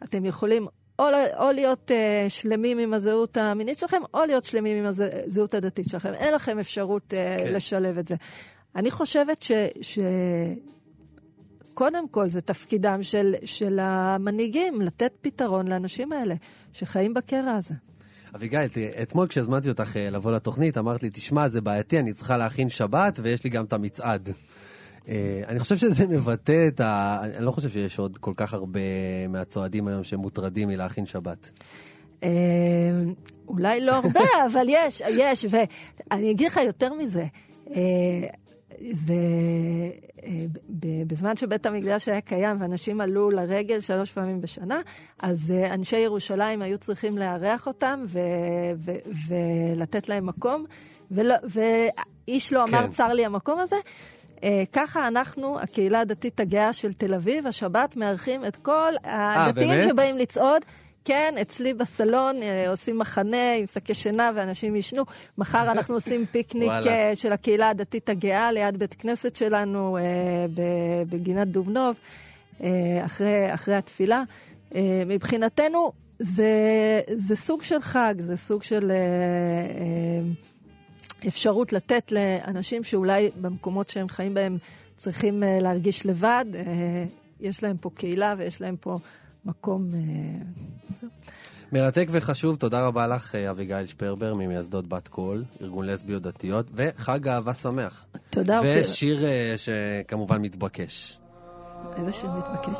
אתם 0.04 0.26
יכולים 0.26 0.68
או, 1.00 1.06
או 1.38 1.52
להיות 1.52 1.92
uh, 1.92 2.30
שלמים 2.30 2.80
עם 2.80 2.94
הזהות 2.94 3.38
המינית 3.38 3.78
שלכם, 3.78 4.02
או 4.14 4.20
להיות 4.28 4.46
שלמים 4.46 4.78
עם 4.78 4.86
הזהות 4.86 5.54
הדתית 5.54 5.90
שלכם. 5.90 6.14
אין 6.14 6.34
לכם 6.34 6.60
אפשרות 6.60 7.14
uh, 7.14 7.16
כן. 7.44 7.54
לשלב 7.54 7.98
את 7.98 8.08
זה. 8.08 8.16
אני 8.76 8.92
חושבת 8.92 9.42
ש... 9.42 9.52
ש... 9.82 10.00
קודם 11.74 12.08
כל, 12.08 12.30
זה 12.30 12.42
תפקידם 12.42 13.00
של, 13.02 13.36
של 13.46 13.80
המנהיגים 13.82 14.82
לתת 14.82 15.12
פתרון 15.22 15.68
לאנשים 15.68 16.12
האלה 16.12 16.36
שחיים 16.74 17.14
בקרע 17.14 17.52
הזה. 17.52 17.74
אביגיל, 18.36 18.60
אתמול 19.02 19.28
כשהזמנתי 19.28 19.70
אותך 19.70 19.98
אה, 19.98 20.10
לבוא 20.10 20.32
לתוכנית, 20.32 20.78
אמרת 20.78 21.04
לי, 21.04 21.10
תשמע, 21.10 21.48
זה 21.48 21.62
בעייתי, 21.62 22.00
אני 22.00 22.14
צריכה 22.14 22.38
להכין 22.38 22.70
שבת 22.70 23.20
ויש 23.24 23.44
לי 23.44 23.50
גם 23.50 23.66
את 23.66 23.74
המצעד. 23.74 24.30
אה, 25.08 25.42
אני 25.48 25.60
חושב 25.60 25.78
שזה 25.78 26.08
מבטא 26.08 26.68
את 26.68 26.80
ה... 26.80 27.20
אני 27.24 27.46
לא 27.46 27.52
חושב 27.52 27.70
שיש 27.70 28.00
עוד 28.00 28.18
כל 28.18 28.34
כך 28.36 28.54
הרבה 28.54 28.80
מהצועדים 29.30 29.88
היום 29.88 30.04
שמוטרדים 30.04 30.68
מלהכין 30.68 31.06
שבת. 31.06 31.50
אה, 32.24 32.30
אולי 33.48 33.82
לא 33.82 33.96
הרבה, 33.96 34.22
אבל 34.52 34.66
יש, 34.70 35.02
יש, 35.02 35.46
ואני 35.50 36.32
אגיד 36.32 36.48
לך 36.48 36.60
יותר 36.66 36.94
מזה. 36.94 37.26
זה 38.92 39.14
אה, 40.24 40.30
בזמן 41.08 41.38
שבית 41.38 41.66
המקדש 41.66 42.08
היה 42.08 42.22
קיים 42.22 42.62
ואנשים 42.62 43.02
עלו 43.02 43.30
לרגל 43.30 43.80
שלוש 43.80 44.12
פעמים 44.12 44.42
בשנה, 44.42 44.82
אז 45.20 45.52
אה, 45.52 45.74
אנשי 45.74 45.98
ירושלים 45.98 46.62
היו 46.62 46.78
צריכים 46.78 47.18
לארח 47.18 47.68
אותם 47.68 48.04
ו- 48.08 48.20
ו- 48.78 49.12
ולתת 49.28 50.10
להם 50.10 50.26
מקום, 50.26 50.66
ולא, 51.12 51.36
ואיש 51.44 52.54
לא 52.54 52.64
אמר, 52.64 52.82
כן. 52.82 52.92
צר 52.92 53.14
לי 53.14 53.26
המקום 53.26 53.60
הזה. 53.60 53.76
אה, 54.44 54.64
ככה 54.74 55.08
אנחנו, 55.08 55.60
הקהילה 55.60 56.00
הדתית 56.00 56.40
הגאה 56.40 56.74
של 56.74 56.94
תל 56.94 57.14
אביב, 57.14 57.48
השבת 57.48 57.96
מארחים 57.96 58.46
את 58.46 58.56
כל 58.56 58.94
הדתיים 59.04 59.90
שבאים 59.90 60.18
לצעוד. 60.18 60.66
כן, 61.06 61.36
אצלי 61.42 61.74
בסלון 61.74 62.44
אה, 62.44 62.70
עושים 62.70 63.00
מחנה 63.00 63.54
עם 63.54 63.68
שקי 63.68 63.94
שינה 63.94 64.32
ואנשים 64.36 64.76
ישנו. 64.76 65.04
מחר 65.38 65.72
אנחנו 65.72 65.96
עושים 66.00 66.26
פיקניק 66.26 66.72
אה, 66.88 67.16
של 67.16 67.32
הקהילה 67.34 67.70
הדתית 67.70 68.10
הגאה 68.10 68.52
ליד 68.52 68.78
בית 68.78 68.94
כנסת 68.94 69.36
שלנו 69.36 69.98
אה, 69.98 70.04
בגינת 71.10 71.48
דובנוב, 71.48 71.96
אחרי, 73.06 73.54
אחרי 73.54 73.76
התפילה. 73.76 74.24
מבחינתנו 75.06 75.92
זה, 76.20 76.52
זה 77.16 77.36
סוג 77.36 77.64
של 77.64 77.82
חג, 77.82 78.14
זה 78.20 78.38
סוג 78.38 78.64
של 78.64 78.92
אפשרות 81.28 81.74
לתת 81.74 82.12
לאנשים 82.12 82.84
שאולי 82.84 83.30
במקומות 83.42 83.90
שהם 83.90 84.10
חיים 84.10 84.34
בהם 84.34 84.58
צריכים 84.98 85.44
להרגיש 85.62 86.06
לבד. 86.06 86.46
יש 87.40 87.64
להם 87.64 87.78
פה 87.78 87.90
קהילה 87.96 88.36
ויש 88.38 88.62
להם 88.62 88.76
פה 88.80 88.98
מקום... 89.46 89.90
אה, 89.94 90.00
מרתק 91.72 92.08
וחשוב, 92.12 92.56
תודה 92.56 92.88
רבה 92.88 93.08
לך, 93.08 93.36
אה, 93.36 93.50
אביגיל 93.50 93.86
שפרבר, 93.86 94.34
ממייסדות 94.34 94.88
בת 94.88 95.08
קול, 95.08 95.44
ארגון 95.62 95.86
לסביות 95.86 96.22
דתיות, 96.22 96.66
וחג 96.74 97.28
אהבה 97.28 97.54
שמח. 97.54 98.06
תודה, 98.30 98.58
אופיר. 98.58 98.82
ושיר 98.82 99.26
אה, 99.26 99.56
שכמובן 99.58 100.42
מתבקש. 100.42 101.20
איזה 101.98 102.12
שיר 102.12 102.30
מתבקש? 102.32 102.80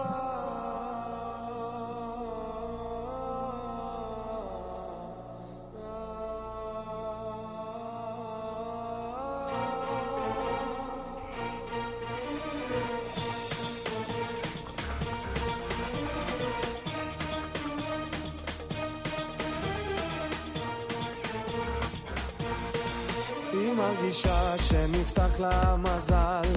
מרגישה 24.16 24.64
שנפתח 24.64 25.40
לה 25.40 25.76
מזל. 25.76 26.50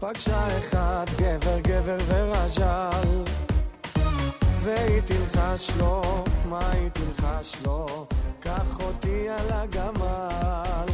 פגשה 0.00 0.58
אחד 0.58 1.04
גבר 1.16 1.58
גבר 1.60 1.96
ורז'ל. 2.06 3.22
והיא 4.62 5.00
תלחש 5.00 5.70
לו, 5.78 6.02
מה 6.48 6.70
היא 6.72 6.88
תלחש 6.88 7.56
לו? 7.64 8.06
קח 8.40 8.80
אותי 8.80 9.28
על 9.28 9.50
הגמל. 9.50 10.86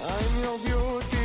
I'm 0.00 0.44
your 0.44 0.58
beauty, 0.66 1.17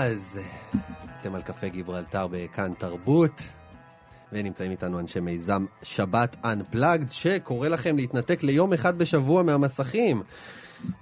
אז, 0.00 0.38
אתם 1.20 1.34
על 1.34 1.42
קפה 1.42 1.68
גיברלטר 1.68 2.26
בכאן 2.30 2.72
תרבות, 2.78 3.42
ונמצאים 4.32 4.70
איתנו 4.70 5.00
אנשי 5.00 5.20
מיזם 5.20 5.64
שבת 5.82 6.36
Unplugged, 6.44 7.10
שקורא 7.10 7.68
לכם 7.68 7.96
להתנתק 7.96 8.42
ליום 8.42 8.72
אחד 8.72 8.98
בשבוע 8.98 9.42
מהמסכים, 9.42 10.22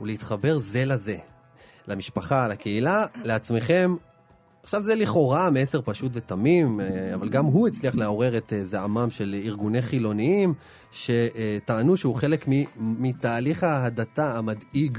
ולהתחבר 0.01 0.59
זה 0.59 0.85
לזה, 0.85 1.17
למשפחה, 1.89 2.49
לקהילה, 2.49 3.07
לעצמכם. 3.25 3.97
עכשיו 4.63 4.83
זה 4.83 4.95
לכאורה 4.95 5.51
מסר 5.51 5.81
פשוט 5.85 6.13
ותמים, 6.15 6.81
אה, 6.81 7.15
אבל 7.15 7.29
גם 7.29 7.45
הוא 7.45 7.69
הצליח 7.69 7.95
לעורר 7.95 8.37
את 8.37 8.53
אה, 8.53 8.65
זעמם 8.65 9.11
של 9.11 9.41
ארגוני 9.45 9.83
חילוניים, 9.83 10.55
שטענו 10.93 11.97
שהוא 11.97 12.15
חלק 12.15 12.45
מתהליך 12.77 13.65
ההדתה 13.65 14.39
המדאיג 14.39 14.99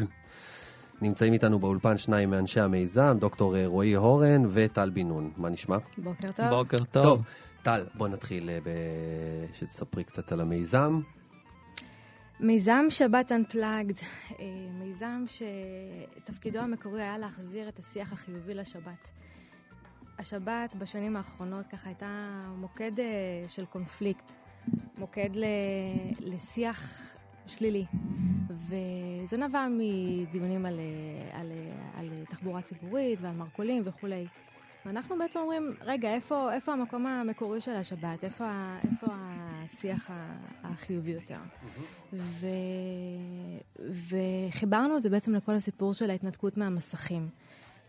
נמצאים 1.02 1.34
איתנו 1.34 1.60
באולפן 1.60 1.98
שניים 1.98 2.30
מאנשי 2.30 2.60
המיזם, 2.60 3.18
דוקטור 3.20 3.58
אה, 3.58 3.68
רועי 3.68 3.94
הורן 3.94 4.44
וטל 4.50 4.90
בן 4.90 5.08
נון. 5.08 5.32
מה 5.38 5.50
נשמע? 5.50 5.78
בוקר 5.98 6.32
טוב. 6.32 6.50
בוקר 6.50 6.78
טוב. 6.78 7.04
טוב, 7.04 7.24
טל, 7.64 7.86
בוא 7.94 8.08
נתחיל 8.08 8.50
אה, 8.50 8.60
ב... 8.64 8.70
שתספרי 9.54 10.04
קצת 10.04 10.32
על 10.32 10.42
המיזם. 10.42 11.02
מיזם 12.40 12.86
שבת 12.90 13.32
Unplugged, 13.32 14.04
אה, 14.40 14.46
מיזם 14.74 15.26
שתפקידו 15.28 16.60
המקורי 16.60 17.02
היה 17.02 17.18
להחזיר 17.18 17.70
את 17.70 17.80
השיח 17.80 18.14
החיובי 18.14 18.54
לשבת. 18.54 19.12
השבת 20.20 20.76
בשנים 20.76 21.16
האחרונות 21.16 21.68
ככה 21.68 21.90
הייתה 21.90 22.30
מוקד 22.58 22.92
של 23.48 23.66
קונפליקט, 23.66 24.32
מוקד 24.98 25.30
ל... 25.36 25.46
לשיח 26.20 27.02
שלילי. 27.50 27.86
וזה 28.50 29.38
נבע 29.38 29.68
מדיונים 29.72 30.66
על, 30.66 30.80
על, 31.34 31.52
אה, 31.52 32.00
על 32.00 32.10
תחבורה 32.30 32.62
ציבורית 32.62 33.20
ועל 33.22 33.36
מרכולים 33.36 33.84
וכולי. 33.86 34.26
ואנחנו 34.86 35.18
בעצם 35.18 35.40
אומרים, 35.40 35.74
רגע, 35.82 36.14
איפה, 36.14 36.54
איפה 36.54 36.74
המקום 36.74 37.06
המקורי 37.06 37.62
של 37.62 37.72
השבת? 37.72 38.24
איפה, 38.24 38.78
איפה 38.92 39.08
השיח 39.12 40.10
החיובי 40.64 41.12
יותר? 41.12 41.38
ו... 42.14 42.48
וחיברנו 44.10 44.98
את 44.98 45.04
זה 45.04 45.10
בעצם 45.10 45.36
לכל 45.36 45.52
הסיפור 45.52 45.94
של 45.94 46.10
ההתנתקות 46.10 46.58
מהמסכים. 46.58 47.30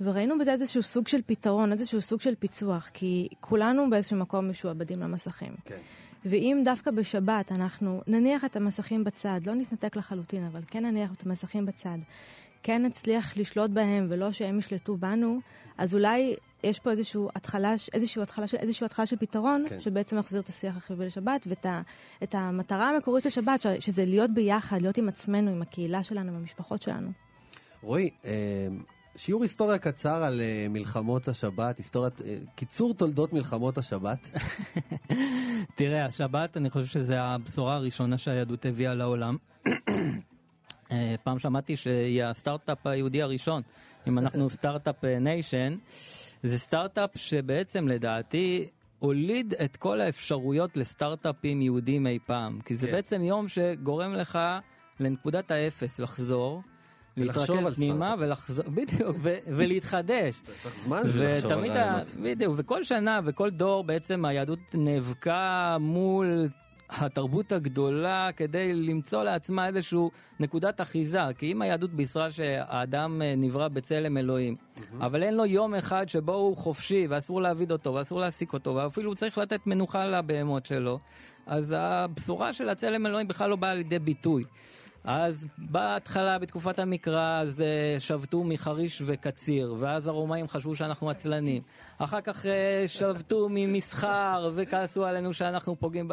וראינו 0.00 0.38
בזה 0.38 0.52
איזשהו 0.52 0.82
סוג 0.82 1.08
של 1.08 1.20
פתרון, 1.26 1.72
איזשהו 1.72 2.00
סוג 2.00 2.20
של 2.20 2.34
פיצוח, 2.34 2.90
כי 2.94 3.28
כולנו 3.40 3.90
באיזשהו 3.90 4.16
מקום 4.16 4.50
משועבדים 4.50 5.00
למסכים. 5.00 5.54
כן. 5.64 5.78
ואם 6.24 6.62
דווקא 6.64 6.90
בשבת 6.90 7.52
אנחנו 7.52 8.02
נניח 8.06 8.44
את 8.44 8.56
המסכים 8.56 9.04
בצד, 9.04 9.40
לא 9.46 9.54
נתנתק 9.54 9.96
לחלוטין, 9.96 10.46
אבל 10.46 10.60
כן 10.66 10.84
נניח 10.84 11.12
את 11.12 11.26
המסכים 11.26 11.66
בצד, 11.66 11.98
כן 12.62 12.82
נצליח 12.82 13.36
לשלוט 13.36 13.70
בהם 13.70 14.06
ולא 14.10 14.32
שהם 14.32 14.58
ישלטו 14.58 14.96
בנו, 14.96 15.40
אז 15.78 15.94
אולי 15.94 16.34
יש 16.64 16.78
פה 16.78 16.90
איזושהי 16.90 17.20
התחלה, 17.34 17.74
איזושהי 17.92 18.22
התחלה, 18.22 18.46
של, 18.46 18.56
איזושהי 18.56 18.84
התחלה 18.84 19.06
של 19.06 19.16
פתרון, 19.16 19.64
כן. 19.68 19.80
שבעצם 19.80 20.18
מחזיר 20.18 20.40
את 20.40 20.48
השיח 20.48 20.76
החיובי 20.76 21.06
לשבת, 21.06 21.44
ואת 21.46 21.66
ה, 21.66 21.82
את 22.22 22.34
המטרה 22.34 22.88
המקורית 22.88 23.24
של 23.24 23.30
שבת, 23.30 23.66
שזה 23.80 24.04
להיות 24.04 24.30
ביחד, 24.30 24.82
להיות 24.82 24.98
עם 24.98 25.08
עצמנו, 25.08 25.50
עם 25.50 25.62
הקהילה 25.62 26.02
שלנו, 26.02 26.30
עם 26.30 26.36
המשפחות 26.36 26.82
שלנו. 26.82 27.10
רועי, 27.82 28.10
אה, 28.24 28.30
שיעור 29.20 29.42
היסטוריה 29.42 29.78
קצר 29.78 30.22
על 30.22 30.40
אה, 30.40 30.66
מלחמות 30.70 31.28
השבת, 31.28 31.78
היסטוריית, 31.78 32.20
אה, 32.22 32.36
קיצור 32.54 32.94
תולדות 32.94 33.32
מלחמות 33.32 33.78
השבת. 33.78 34.30
תראה, 35.78 36.06
השבת, 36.06 36.56
אני 36.56 36.70
חושב 36.70 36.86
שזו 36.86 37.14
הבשורה 37.14 37.74
הראשונה 37.74 38.18
שהיהדות 38.18 38.66
הביאה 38.66 38.94
לעולם. 38.94 39.36
אה, 40.92 41.14
פעם 41.24 41.38
שמעתי 41.38 41.76
שהיא 41.76 42.24
הסטארט-אפ 42.24 42.86
היהודי 42.86 43.22
הראשון. 43.22 43.62
אם 44.08 44.18
אנחנו 44.18 44.50
start-up 44.56 45.04
nation, 45.04 45.76
זה 46.42 46.58
סטארט-אפ 46.58 47.10
שבעצם 47.14 47.88
לדעתי 47.88 48.68
הוליד 48.98 49.54
את 49.54 49.76
כל 49.76 50.00
האפשרויות 50.00 50.76
לסטארט-אפים 50.76 51.62
יהודים 51.62 52.06
אי 52.06 52.18
פעם. 52.26 52.60
כי 52.60 52.76
זה 52.76 52.86
כן. 52.86 52.92
בעצם 52.92 53.22
יום 53.24 53.48
שגורם 53.48 54.14
לך 54.14 54.38
לנקודת 55.00 55.50
האפס 55.50 55.98
לחזור. 55.98 56.62
להתרכז 57.20 57.76
פנימה. 57.76 58.14
ולחזור, 58.18 58.64
בדיוק, 58.76 59.16
ולהתחדש. 59.56 60.42
צריך 60.62 60.76
זמן 60.78 61.02
בשביל 61.06 61.32
לחשוב 61.32 61.52
על 61.52 61.70
רעיונות. 61.70 62.10
בדיוק, 62.22 62.54
וכל 62.56 62.82
שנה 62.82 63.20
וכל 63.24 63.50
דור 63.50 63.84
בעצם 63.84 64.24
היהדות 64.24 64.58
נאבקה 64.74 65.76
מול 65.80 66.48
התרבות 66.90 67.52
הגדולה 67.52 68.28
כדי 68.36 68.74
למצוא 68.74 69.24
לעצמה 69.24 69.66
איזושהי 69.66 69.98
נקודת 70.40 70.80
אחיזה. 70.80 71.20
כי 71.38 71.52
אם 71.52 71.62
היהדות 71.62 71.94
בישרה 71.94 72.30
שהאדם 72.30 73.22
אה, 73.22 73.34
נברא 73.36 73.68
בצלם 73.68 74.16
אלוהים, 74.16 74.56
אבל 75.00 75.22
אין 75.22 75.34
לו 75.34 75.46
יום 75.46 75.74
אחד 75.74 76.08
שבו 76.08 76.32
הוא 76.32 76.56
חופשי 76.56 77.06
ואסור 77.10 77.42
להעביד 77.42 77.72
אותו 77.72 77.94
ואסור 77.94 78.20
להעסיק 78.20 78.52
אותו 78.52 78.74
ואפילו 78.74 79.14
צריך 79.14 79.38
לתת 79.38 79.66
מנוחה 79.66 80.04
לבהמות 80.04 80.66
שלו, 80.66 80.98
אז 81.46 81.74
הבשורה 81.78 82.52
של 82.52 82.68
הצלם 82.68 83.06
אלוהים 83.06 83.28
בכלל 83.28 83.50
לא 83.50 83.56
באה 83.56 83.74
לידי 83.74 83.98
ביטוי. 83.98 84.42
אז 85.04 85.46
בהתחלה, 85.58 86.38
בתקופת 86.38 86.78
המקרא, 86.78 87.40
אז 87.40 87.64
שבתו 87.98 88.44
מחריש 88.44 89.02
וקציר, 89.06 89.74
ואז 89.78 90.06
הרומאים 90.06 90.48
חשבו 90.48 90.74
שאנחנו 90.74 91.10
עצלנים. 91.10 91.62
אחר 91.98 92.20
כך 92.20 92.46
אה, 92.46 92.84
שבתו 92.86 93.48
ממסחר 93.50 94.50
וכעסו 94.54 95.04
עלינו 95.04 95.34
שאנחנו 95.34 95.76
פוגעים 95.76 96.08
ב... 96.08 96.12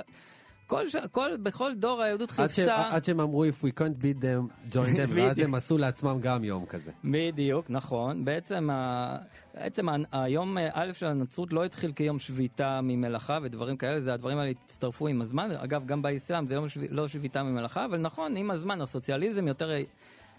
כל, 0.68 0.90
ש... 0.90 0.96
כל, 1.12 1.30
בכל 1.44 1.74
דור 1.74 2.02
היהדות 2.02 2.32
חיפשה... 2.32 2.90
עד 2.90 3.06
שהם 3.06 3.20
אמרו, 3.20 3.46
if 3.46 3.64
we 3.64 3.80
can't 3.80 4.04
beat 4.04 4.22
them, 4.22 4.74
join 4.74 4.96
them, 4.96 5.12
ואז. 5.16 5.40
הם 5.40 5.56
עשו 5.56 5.78
לעצמם 5.78 6.18
גם 6.22 6.44
יום 6.44 6.66
כזה. 6.66 6.92
בדיוק, 7.04 7.66
נכון. 7.70 8.26
בעצם, 8.26 8.70
ה... 8.70 9.16
בעצם 9.54 9.90
ה... 9.90 9.96
היום 10.12 10.58
אה, 10.58 10.70
א' 10.74 10.94
של 10.94 11.06
הנצרות 11.06 11.54
לא 11.54 11.66
התחיל 11.66 11.92
כיום 11.92 12.20
שביתה 12.20 12.80
ממלאכה 12.84 13.40
ודברים 13.44 13.78
כאלה, 13.78 14.02
זה 14.02 14.14
הדברים 14.14 14.38
האלה 14.38 14.52
הצטרפו 14.66 15.08
עם 15.08 15.22
הזמן. 15.22 15.52
אגב, 15.52 15.86
גם 15.86 16.02
באסלאם 16.02 16.48
זה 16.48 16.56
לא, 16.56 16.68
שב... 16.68 16.82
לא 16.90 17.08
שביתה 17.08 17.44
ממלאכה, 17.44 17.86
אבל 17.86 17.98
נכון, 17.98 18.38
עם 18.38 18.52
הזמן 18.52 18.82
הסוציאליזם 18.82 19.48
יותר 19.48 19.72
אה, 19.72 19.82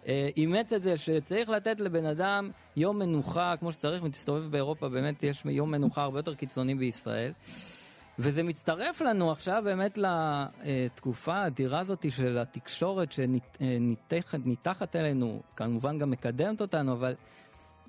אה, 0.07 0.29
אימץ 0.37 0.73
את 0.73 0.83
זה 0.83 0.97
שצריך 0.97 1.49
לתת 1.49 1.81
לבן 1.81 2.07
אדם 2.07 2.51
יום 2.77 2.99
מנוחה 2.99 3.55
כמו 3.61 3.73
שצריך, 3.73 4.03
ותסתובב 4.03 4.51
באירופה, 4.51 4.89
באמת 4.89 5.23
יש 5.23 5.43
יום 5.45 5.71
מנוחה 5.71 6.03
הרבה 6.03 6.19
יותר 6.19 6.35
קיצוני 6.35 6.75
בישראל. 6.75 7.33
וזה 8.19 8.43
מצטרף 8.43 9.01
לנו 9.01 9.31
עכשיו 9.31 9.63
באמת 9.65 9.99
לתקופה 9.99 11.35
האדירה 11.35 11.81
הזאת 11.81 12.11
של 12.11 12.39
התקשורת 12.39 13.13
שניתחת 13.13 14.97
אלינו, 14.97 15.43
כמובן 15.57 15.99
גם 15.99 16.11
מקדמת 16.11 16.61
אותנו, 16.61 16.93
אבל 16.93 17.15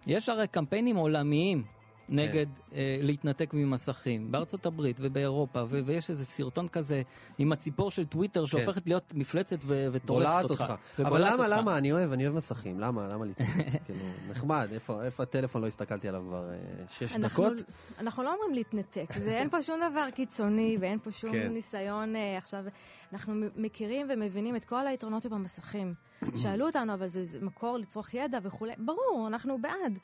יש 0.07 0.29
הרי 0.29 0.47
קמפיינים 0.47 0.95
עולמיים 0.95 1.63
נגד 2.09 2.45
אה, 2.73 2.97
להתנתק 3.01 3.53
ממסכים, 3.53 4.31
בארצות 4.31 4.65
הברית 4.65 4.97
ובאירופה, 4.99 5.63
ו- 5.69 5.81
ויש 5.85 6.09
איזה 6.09 6.25
סרטון 6.25 6.67
כזה 6.67 7.01
עם 7.37 7.51
הציפור 7.51 7.91
של 7.91 8.05
טוויטר 8.05 8.45
שהופכת 8.45 8.81
להיות 8.85 9.13
מפלצת 9.15 9.57
ו- 9.65 9.87
וטורפת 9.91 10.05
בולעת 10.05 10.43
אותך. 10.43 10.61
אותך. 10.61 10.73
אבל 11.07 11.21
למה, 11.25 11.45
אותך. 11.45 11.57
למה? 11.57 11.77
אני 11.77 11.91
אוהב, 11.91 12.11
אני 12.11 12.23
אוהב 12.27 12.35
מסכים. 12.35 12.79
למה, 12.79 13.07
למה 13.11 13.25
להתנתק? 13.25 13.81
כאילו, 13.85 13.99
נחמד, 14.29 14.69
איפה 14.71 15.03
איפה 15.03 15.23
הטלפון? 15.23 15.61
לא 15.61 15.67
הסתכלתי 15.67 16.09
עליו 16.09 16.23
כבר 16.27 16.49
אה, 16.49 16.55
שש 16.89 17.15
אנחנו, 17.15 17.43
דקות. 17.49 17.63
אנחנו 17.99 18.23
לא 18.23 18.33
אומרים 18.33 18.53
להתנתק, 18.55 19.13
זה, 19.17 19.37
אין 19.37 19.49
פה 19.49 19.63
שום 19.63 19.79
דבר 19.91 20.07
קיצוני 20.15 20.77
ואין 20.81 20.99
פה 21.03 21.11
שום 21.11 21.31
כן. 21.31 21.51
ניסיון 21.53 22.15
אה, 22.15 22.37
עכשיו. 22.37 22.63
אנחנו 23.13 23.33
מכירים 23.55 24.07
ומבינים 24.09 24.55
את 24.55 24.65
כל 24.65 24.87
היתרונות 24.87 25.23
שבמסכים. 25.23 25.93
שאלו 26.41 26.65
אותנו, 26.65 26.93
אבל 26.93 27.07
זה, 27.07 27.23
זה 27.23 27.39
מקור 27.41 27.77
לצרוך 27.77 28.13
ידע 28.13 28.39
וכולי. 28.43 28.73
ברור, 28.77 29.27
אנחנו 29.27 29.61
בעד. 29.61 29.99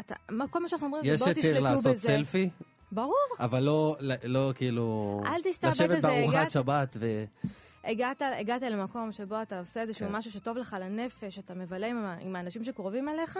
אתה, 0.00 0.14
מה, 0.30 0.48
כל 0.48 0.62
מה 0.62 0.68
שאנחנו 0.68 0.86
אומרים 0.86 1.02
יש 1.04 1.10
זה 1.18 1.24
בואו 1.24 1.28
היתר 1.36 1.40
תשלטו 1.50 1.64
לעשות 1.64 1.92
בזה. 1.92 2.06
סלפי, 2.08 2.50
ברור. 2.92 3.14
אבל 3.40 3.62
לא, 3.62 3.96
לא 4.24 4.52
כאילו... 4.54 5.20
אל 5.26 5.40
תשתעבד 5.44 5.72
לשבת 5.74 5.90
לזה, 5.90 6.00
בארוחת 6.08 6.34
הגעת- 6.34 6.50
שבת 6.50 6.96
ו... 7.00 7.24
הגעת, 7.84 8.22
הגעת 8.38 8.62
למקום 8.62 9.12
שבו 9.12 9.42
אתה 9.42 9.58
עושה 9.58 9.80
איזשהו 9.80 10.06
כן. 10.08 10.12
משהו 10.16 10.30
שטוב 10.30 10.56
לך 10.56 10.76
לנפש, 10.80 11.38
אתה 11.38 11.54
מבלה 11.54 11.86
עם, 11.86 12.04
עם 12.20 12.36
האנשים 12.36 12.64
שקרובים 12.64 13.08
אליך, 13.08 13.38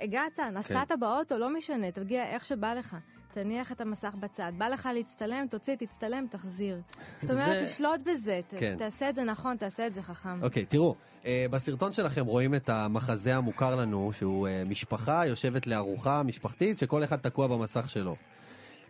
הגעת, 0.00 0.36
כן. 0.36 0.56
נסעת 0.56 0.92
באוטו, 1.00 1.38
לא 1.38 1.50
משנה, 1.50 1.90
תגיע 1.90 2.24
איך 2.24 2.44
שבא 2.44 2.74
לך. 2.74 2.96
תניח 3.32 3.72
את 3.72 3.80
המסך 3.80 4.14
בצד. 4.20 4.52
בא 4.58 4.68
לך 4.68 4.88
להצטלם, 4.94 5.46
תוציא, 5.50 5.76
תצטלם, 5.76 6.26
תחזיר. 6.30 6.80
זאת 7.20 7.30
אומרת, 7.30 7.64
תשלוט 7.64 8.00
בזה, 8.04 8.40
ת, 8.48 8.54
כן. 8.58 8.74
תעשה 8.78 9.08
את 9.08 9.14
זה 9.14 9.24
נכון, 9.24 9.56
תעשה 9.56 9.86
את 9.86 9.94
זה 9.94 10.02
חכם. 10.02 10.42
אוקיי, 10.42 10.64
תראו, 10.64 10.94
אה, 11.26 11.46
בסרטון 11.50 11.92
שלכם 11.92 12.26
רואים 12.26 12.54
את 12.54 12.68
המחזה 12.68 13.36
המוכר 13.36 13.76
לנו, 13.76 14.12
שהוא 14.12 14.48
אה, 14.48 14.62
משפחה 14.66 15.26
יושבת 15.26 15.66
לארוחה 15.66 16.22
משפחתית, 16.22 16.78
שכל 16.78 17.04
אחד 17.04 17.16
תקוע 17.16 17.46
במסך 17.46 17.90
שלו. 17.90 18.16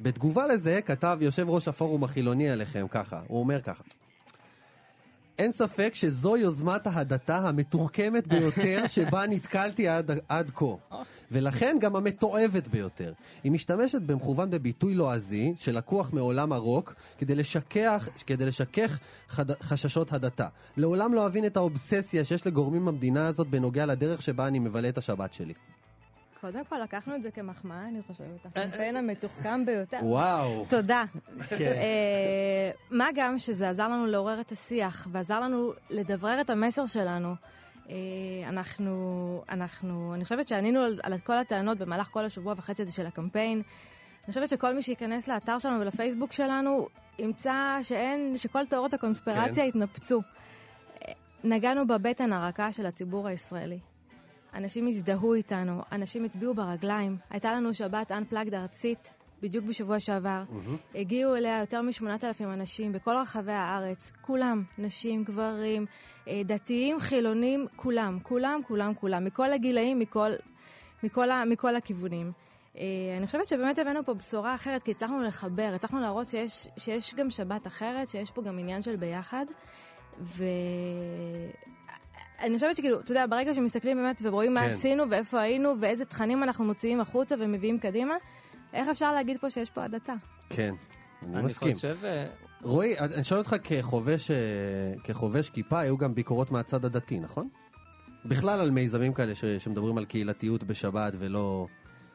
בתגובה 0.00 0.46
לזה 0.46 0.80
כתב 0.86 1.18
יושב 1.20 1.48
ראש 1.48 1.68
הפורום 1.68 2.04
החילוני 2.04 2.50
עליכם 2.50 2.86
ככה, 2.90 3.20
הוא 3.28 3.40
אומר 3.40 3.60
ככה: 3.60 3.82
אין 5.38 5.52
ספק 5.52 5.94
שזו 5.94 6.36
יוזמת 6.36 6.86
ההדתה 6.86 7.36
המתוחכמת 7.36 8.26
ביותר 8.26 8.86
שבה 8.94 9.26
נתקלתי 9.26 9.88
עד, 9.88 10.10
עד 10.28 10.50
כה, 10.54 10.96
ולכן 11.30 11.76
גם 11.80 11.96
המתועבת 11.96 12.68
ביותר. 12.68 13.12
היא 13.44 13.52
משתמשת 13.52 14.02
במכוון 14.02 14.50
בביטוי 14.50 14.94
לועזי 14.94 15.54
שלקוח 15.58 16.12
מעולם 16.12 16.52
הרוק 16.52 16.94
כדי 17.18 17.34
לשכח, 17.34 18.08
כדי 18.26 18.46
לשכך 18.46 18.98
חד, 19.28 19.50
חששות 19.62 20.12
הדתה. 20.12 20.48
לעולם 20.76 21.14
לא 21.14 21.26
אבין 21.26 21.46
את 21.46 21.56
האובססיה 21.56 22.24
שיש 22.24 22.46
לגורמים 22.46 22.84
במדינה 22.84 23.26
הזאת 23.26 23.48
בנוגע 23.48 23.86
לדרך 23.86 24.22
שבה 24.22 24.46
אני 24.46 24.58
מבלה 24.58 24.88
את 24.88 24.98
השבת 24.98 25.32
שלי. 25.32 25.54
קודם 26.40 26.64
כל, 26.64 26.78
לקחנו 26.78 27.16
את 27.16 27.22
זה 27.22 27.30
כמחמאה, 27.30 27.88
אני 27.88 28.02
חושבת. 28.06 28.46
הקמפיין 28.46 28.96
המתוחכם 28.96 29.66
ביותר. 29.66 29.98
וואו. 30.02 30.66
תודה. 30.68 31.04
כן. 31.48 31.64
אה, 31.64 32.70
מה 32.90 33.08
גם 33.14 33.38
שזה 33.38 33.68
עזר 33.68 33.88
לנו 33.88 34.06
לעורר 34.06 34.40
את 34.40 34.52
השיח, 34.52 35.08
ועזר 35.12 35.40
לנו 35.40 35.72
לדברר 35.90 36.40
את 36.40 36.50
המסר 36.50 36.86
שלנו. 36.86 37.34
אה, 37.90 37.94
אנחנו, 38.48 39.42
אנחנו, 39.48 40.14
אני 40.14 40.24
חושבת 40.24 40.48
שענינו 40.48 40.80
על, 40.80 41.00
על 41.02 41.18
כל 41.18 41.38
הטענות 41.38 41.78
במהלך 41.78 42.06
כל 42.06 42.24
השבוע 42.24 42.54
וחצי 42.56 42.82
הזה 42.82 42.92
של 42.92 43.06
הקמפיין. 43.06 43.62
אני 44.24 44.32
חושבת 44.32 44.48
שכל 44.48 44.74
מי 44.74 44.82
שייכנס 44.82 45.28
לאתר 45.28 45.58
שלנו 45.58 45.80
ולפייסבוק 45.80 46.32
שלנו, 46.32 46.88
ימצא 47.18 47.78
שאין, 47.82 48.36
שכל 48.36 48.66
תיאוריות 48.66 48.94
הקונספירציה 48.94 49.62
כן. 49.62 49.68
התנפצו. 49.68 50.22
אה, 51.08 51.12
נגענו 51.44 51.86
בבטן 51.86 52.32
הרכה 52.32 52.72
של 52.72 52.86
הציבור 52.86 53.28
הישראלי. 53.28 53.78
אנשים 54.58 54.86
הזדהו 54.86 55.34
איתנו, 55.34 55.82
אנשים 55.92 56.24
הצביעו 56.24 56.54
ברגליים. 56.54 57.16
הייתה 57.30 57.52
לנו 57.52 57.74
שבת 57.74 58.12
Unplugged 58.12 58.54
ארצית, 58.54 59.10
בדיוק 59.42 59.64
בשבוע 59.64 60.00
שעבר. 60.00 60.42
הגיעו 60.94 61.36
אליה 61.36 61.60
יותר 61.60 61.82
מ-8,000 61.82 62.44
אנשים 62.44 62.92
בכל 62.92 63.16
רחבי 63.16 63.52
הארץ. 63.52 64.12
כולם, 64.20 64.62
נשים, 64.78 65.24
גברים, 65.24 65.86
אה, 66.28 66.42
דתיים, 66.44 67.00
חילונים, 67.00 67.66
כולם, 67.76 68.18
כולם, 68.22 68.60
כולם, 68.68 68.94
כולם. 68.94 69.24
מכל 69.24 69.52
הגילאים, 69.52 69.98
מכל, 69.98 70.30
מכל, 71.02 71.30
ה, 71.30 71.44
מכל 71.44 71.76
הכיוונים. 71.76 72.32
אה, 72.78 72.84
אני 73.18 73.26
חושבת 73.26 73.48
שבאמת 73.48 73.78
הבאנו 73.78 74.04
פה 74.04 74.14
בשורה 74.14 74.54
אחרת, 74.54 74.82
כי 74.82 74.90
הצלחנו 74.90 75.22
לחבר, 75.22 75.72
הצלחנו 75.74 76.00
להראות 76.00 76.26
שיש, 76.26 76.68
שיש 76.76 77.14
גם 77.14 77.30
שבת 77.30 77.66
אחרת, 77.66 78.08
שיש 78.08 78.30
פה 78.30 78.42
גם 78.42 78.58
עניין 78.58 78.82
של 78.82 78.96
ביחד. 78.96 79.46
ו... 80.20 80.44
אני 82.40 82.54
חושבת 82.54 82.76
שכאילו, 82.76 83.00
אתה 83.00 83.10
יודע, 83.10 83.26
ברגע 83.26 83.54
שמסתכלים 83.54 83.96
באמת 83.96 84.20
ורואים 84.24 84.54
מה 84.54 84.60
כן. 84.60 84.70
עשינו 84.70 85.10
ואיפה 85.10 85.40
היינו 85.40 85.74
ואיזה 85.80 86.04
תכנים 86.04 86.42
אנחנו 86.42 86.64
מוציאים 86.64 87.00
החוצה 87.00 87.34
ומביאים 87.38 87.78
קדימה, 87.78 88.14
איך 88.72 88.88
אפשר 88.88 89.12
להגיד 89.12 89.38
פה 89.40 89.50
שיש 89.50 89.70
פה 89.70 89.84
הדתה? 89.84 90.14
כן, 90.50 90.74
אני 91.22 91.34
אני 91.36 91.42
מסכים. 91.42 91.74
חושב... 91.74 91.96
אה, 92.04 92.26
רועי, 92.62 92.98
אני 92.98 93.24
שואל 93.24 93.40
אותך 93.40 93.56
כחובש, 93.64 94.30
אה, 94.30 94.36
כחובש 95.04 95.50
כיפה, 95.50 95.80
היו 95.80 95.98
גם 95.98 96.14
ביקורות 96.14 96.50
מהצד 96.50 96.84
הדתי, 96.84 97.20
נכון? 97.20 97.48
בכלל 98.24 98.60
על 98.60 98.70
מיזמים 98.70 99.12
כאלה 99.12 99.34
ש, 99.34 99.44
שמדברים 99.44 99.98
על 99.98 100.04
קהילתיות 100.04 100.64
בשבת 100.64 101.12
ולא... 101.18 101.66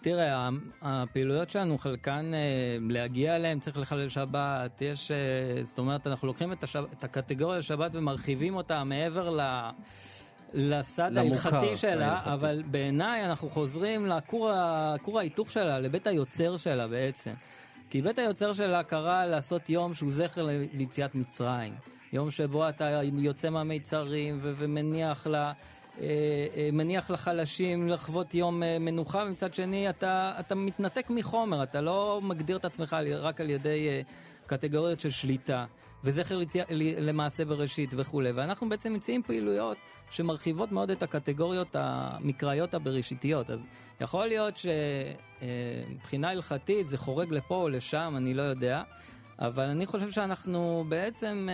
תראה, 0.04 0.50
הפעילויות 0.82 1.50
שלנו, 1.50 1.78
חלקן 1.78 2.32
אה, 2.34 2.78
להגיע 2.90 3.36
אליהן 3.36 3.60
צריך 3.60 3.78
לחלל 3.78 4.10
שבת, 4.10 4.82
יש, 4.82 5.12
אה, 5.12 5.64
זאת 5.64 5.80
אומרת, 5.80 6.08
אנחנו 6.08 6.28
לוקחים 6.28 6.52
את, 6.54 6.64
השב, 6.64 6.84
את 6.98 7.04
הקטגוריה 7.04 7.62
של 7.62 7.68
שבת 7.68 7.92
ומרחיבים 7.96 8.56
אותה 8.56 8.84
מעבר 8.84 9.30
ל... 9.30 9.70
לסד 10.54 11.18
ההלכתי 11.18 11.76
שלה, 11.76 12.08
ההלכתי. 12.08 12.34
אבל 12.34 12.64
בעיניי 12.72 13.26
אנחנו 13.26 13.50
חוזרים 13.50 14.08
לכור 14.08 15.20
ההיתוך 15.20 15.52
שלה, 15.52 15.80
לבית 15.80 16.08
היוצר 16.08 16.58
שלה 16.58 16.88
בעצם. 16.88 17.32
כי 17.90 18.02
בית 18.02 18.20
היוצר 18.20 18.54
שלה 18.54 18.84
קרא 18.84 19.26
לעשות 19.26 19.70
יום 19.70 19.94
שהוא 19.94 20.12
זכר 20.12 20.48
ליציאת 20.74 21.16
מצרים. 21.16 21.74
יום 22.14 22.32
שבו 22.32 22.70
אתה 22.70 23.02
יוצא 23.18 23.50
מהמיצרים 23.50 24.40
ומניח 24.42 25.28
ל... 25.28 25.52
אה, 26.02 26.06
אה, 26.56 26.70
מניח 26.74 27.12
לחלשים 27.12 27.90
לחוות 27.90 28.34
יום 28.34 28.64
אה, 28.64 28.80
מנוחה, 28.80 29.24
ומצד 29.28 29.54
שני 29.54 29.90
אתה, 29.90 30.34
אתה 30.40 30.56
מתנתק 30.56 31.10
מחומר, 31.10 31.64
אתה 31.64 31.82
לא 31.82 32.20
מגדיר 32.24 32.58
את 32.58 32.66
עצמך 32.66 32.96
רק 33.18 33.42
על 33.42 33.50
ידי 33.50 34.04
קטגוריות 34.46 35.00
של 35.00 35.10
שליטה, 35.10 35.66
וזכר 36.04 36.40
למעשה 36.98 37.46
בראשית 37.46 37.90
וכולי. 37.98 38.32
ואנחנו 38.32 38.70
בעצם 38.70 38.94
מציעים 38.94 39.24
פעילויות 39.24 39.78
שמרחיבות 40.12 40.72
מאוד 40.72 40.92
את 40.92 41.04
הקטגוריות 41.04 41.76
המקראיות 41.80 42.74
הבראשיתיות. 42.74 43.50
אז 43.50 43.60
יכול 44.02 44.26
להיות 44.26 44.54
שמבחינה 44.58 46.30
הלכתית 46.30 46.88
זה 46.88 46.98
חורג 46.98 47.34
לפה 47.34 47.56
או 47.56 47.70
לשם, 47.70 48.14
אני 48.18 48.34
לא 48.34 48.42
יודע, 48.42 48.82
אבל 49.40 49.64
אני 49.64 49.86
חושב 49.86 50.12
שאנחנו 50.12 50.86
בעצם 50.90 51.48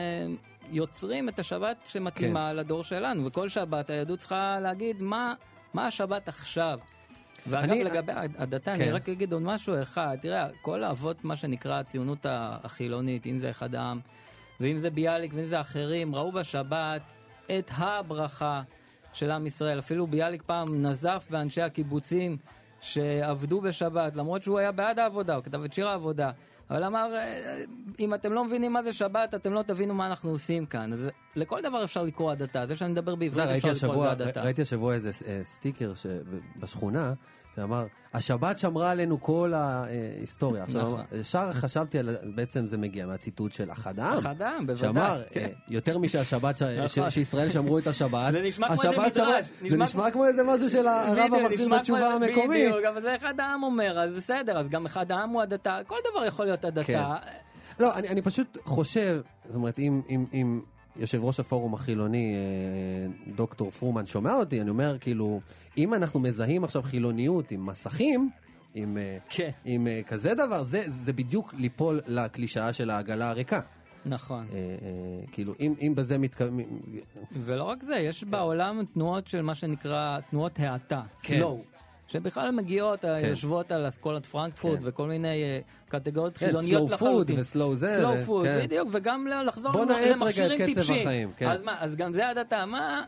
יוצרים 0.72 1.30
את 1.30 1.40
השבת 1.40 1.78
שמתאימה 1.86 2.50
כן. 2.52 2.56
לדור 2.56 2.84
שלנו, 2.84 3.26
וכל 3.26 3.48
שבת 3.50 3.90
היהדות 3.90 4.20
צריכה 4.20 4.60
להגיד 4.60 5.02
מה, 5.02 5.34
מה 5.74 5.88
השבת 5.88 6.28
עכשיו. 6.28 6.80
ואגב, 7.48 7.70
אני- 7.72 7.84
לגבי 7.84 8.12
הדתה, 8.38 8.76
כן. 8.76 8.82
אני 8.82 8.92
רק 8.92 9.10
אגיד 9.10 9.34
עוד 9.34 9.42
משהו 9.42 9.82
אחד. 9.82 10.18
תראה, 10.22 10.48
כל 10.62 10.84
האבות, 10.84 11.24
מה 11.26 11.36
שנקרא 11.36 11.80
הציונות 11.80 12.26
החילונית, 12.30 13.26
אם 13.26 13.40
זה 13.40 13.50
אחד 13.50 13.76
העם, 13.76 14.00
ואם 14.60 14.80
זה 14.80 14.90
ביאליק 14.90 15.32
ואם 15.36 15.46
זה 15.46 15.62
אחרים, 15.62 16.16
ראו 16.16 16.32
בשבת 16.32 17.02
את 17.60 17.72
הברכה 17.78 18.62
של 19.14 19.32
עם 19.32 19.48
ישראל. 19.48 19.80
אפילו 19.80 20.08
ביאליק 20.08 20.42
פעם 20.42 20.86
נזף 20.86 21.28
באנשי 21.30 21.62
הקיבוצים 21.62 22.38
שעבדו 22.82 23.62
בשבת, 23.62 24.16
למרות 24.16 24.44
שהוא 24.44 24.60
היה 24.60 24.72
בעד 24.72 25.00
העבודה, 25.00 25.36
הוא 25.36 25.44
כתב 25.44 25.64
את 25.64 25.74
שיר 25.74 25.88
העבודה. 25.88 26.32
אבל 26.70 26.84
אמר, 26.84 27.16
"אה, 27.16 27.64
אם 28.00 28.14
אתם 28.14 28.34
לא 28.34 28.46
מבינים 28.46 28.74
מה 28.74 28.84
זה 28.84 28.94
שבת, 28.94 29.36
אתם 29.36 29.54
לא 29.54 29.62
תבינו 29.62 29.94
מה 29.94 30.08
אנחנו 30.08 30.30
עושים 30.30 30.66
כאן. 30.66 30.94
אז 30.94 31.10
לכל 31.36 31.60
דבר 31.64 31.84
אפשר 31.84 32.04
לקרוא 32.04 32.32
הדתה. 32.32 32.68
זה 32.68 32.76
שאני 32.76 32.92
מדבר 32.92 33.16
בעברית 33.16 33.46
יודע, 33.46 33.58
אפשר 33.72 33.88
לקרוא 33.88 34.06
הדתה. 34.08 34.42
ראיתי 34.42 34.62
השבוע 34.62 34.94
איזה 34.94 35.12
אה, 35.28 35.42
סטיקר 35.44 35.94
בשכונה, 36.60 37.14
שאמר, 37.60 37.86
השבת 38.14 38.60
שמרה 38.60 38.92
עלינו 38.92 39.22
כל 39.22 39.54
ההיסטוריה. 39.56 40.64
עכשיו, 40.64 40.82
נכון. 40.82 41.02
ישר 41.22 41.54
חשבתי 41.54 42.00
על, 42.00 42.16
בעצם 42.36 42.68
זה 42.68 42.78
מגיע 42.78 43.06
מהציטוט 43.06 43.54
של 43.54 43.72
אחד 43.72 44.00
העם. 44.00 44.18
אחד 44.18 44.42
העם, 44.42 44.68
בוודאי. 44.68 44.78
שאמר, 44.78 45.22
כן. 45.32 45.40
אה, 45.40 45.48
יותר 45.68 45.98
משהשבת, 45.98 46.62
נכון. 46.62 47.10
שישראל 47.10 47.50
שמרו 47.50 47.78
את 47.78 47.88
השבת, 47.88 48.32
זה 48.34 48.42
נשמע 48.42 48.68
כמו 48.68 48.84
איזה 48.92 48.98
מדרש, 49.02 49.46
זה 49.70 49.78
נשמע 49.78 50.12
כמו 50.12 50.26
איזה 50.26 50.44
משהו 50.44 50.70
של 50.70 50.88
הרב 50.88 51.34
המחזיר 51.34 51.70
בתשובה 51.70 52.00
כמו- 52.18 52.26
המקומי. 52.26 52.68
בדיוק, 52.68 52.86
אבל 52.94 53.02
זה 53.02 53.16
אחד 53.16 53.40
העם 53.40 53.64
אומר, 53.64 54.00
אז 54.00 54.14
בסדר, 54.14 54.58
אז 54.60 54.70
גם 54.70 54.86
אחד 54.86 55.12
העם 55.12 55.30
הוא 55.30 55.42
הדתה, 55.42 55.78
כל 55.88 55.96
דבר 56.12 56.26
יכול 56.26 56.46
להיות 56.46 56.66
הדתה. 56.66 56.84
כן. 56.84 57.04
לא, 57.80 57.96
אני, 57.96 58.22
פשוט 58.22 58.58
חושב, 58.64 59.22
זאת 59.46 59.56
אומרת, 59.56 59.80
אם 60.34 60.62
יושב 60.96 61.24
ראש 61.24 61.40
הפורום 61.40 61.74
החילוני, 61.74 62.36
אה, 62.36 63.34
דוקטור 63.36 63.72
פרומן, 63.72 64.06
שומע 64.06 64.34
אותי, 64.34 64.62
אני 64.62 64.70
אומר, 64.70 64.98
כאילו, 64.98 65.42
אם 65.78 65.94
אנחנו 65.94 66.20
מזהים 66.20 66.64
עכשיו 66.64 66.82
חילוניות 66.82 67.52
עם 67.52 67.66
מסכים, 67.66 68.30
עם, 68.76 68.98
אה, 68.98 69.18
כן. 69.30 69.50
עם 69.66 69.88
אה, 69.88 70.02
כזה 70.08 70.36
דבר, 70.36 70.64
זה, 70.64 70.84
זה 70.88 71.14
בדיוק 71.14 71.54
ליפול 71.58 72.02
לקלישאה 72.08 72.74
של 72.74 72.90
העגלה 72.90 73.30
הריקה. 73.30 73.60
נכון. 74.06 74.48
אה, 74.52 74.58
אה, 74.58 75.26
כאילו, 75.32 75.54
אם, 75.60 75.74
אם 75.82 75.94
בזה 75.96 76.18
מתכוון... 76.18 76.60
ולא 77.32 77.64
רק 77.64 77.84
זה, 77.84 77.96
יש 77.96 78.24
בעולם 78.24 78.86
תנועות 78.94 79.28
של 79.28 79.42
מה 79.42 79.56
שנקרא 79.56 80.20
תנועות 80.30 80.60
האטה, 80.60 81.02
כן. 81.24 81.42
Slow. 82.10 82.14
שבכלל 82.14 82.52
מגיעות, 82.52 83.02
כן. 83.02 83.20
יושבות 83.30 83.72
על 83.72 83.88
אסכולת 83.88 84.26
פרנקפורט 84.26 84.80
כן. 84.80 84.84
וכל 84.88 85.08
מיני 85.08 85.44
אה, 85.44 85.60
קטגוריות 85.90 86.38
כן, 86.38 86.46
חילוניות 86.46 86.90
slow 86.90 86.92
food 86.92 86.96
לחלוטין. 86.96 87.40
ו-slow 87.40 87.76
זה, 87.76 88.02
slow 88.04 88.08
ו- 88.08 88.26
food, 88.28 88.46
כן. 88.46 88.60
בדיוק, 88.64 88.90
וגם 88.92 89.28
לחזור 89.48 89.84
את 89.84 89.90
למכשירים. 90.20 91.02
החיים, 91.02 91.32
כן. 91.38 91.50
אז 91.50 91.62
מה, 91.64 91.76
אז 91.80 91.96
גם 91.96 92.14
זה 92.14 92.30
הדתה, 92.30 92.66
מה... 92.66 93.04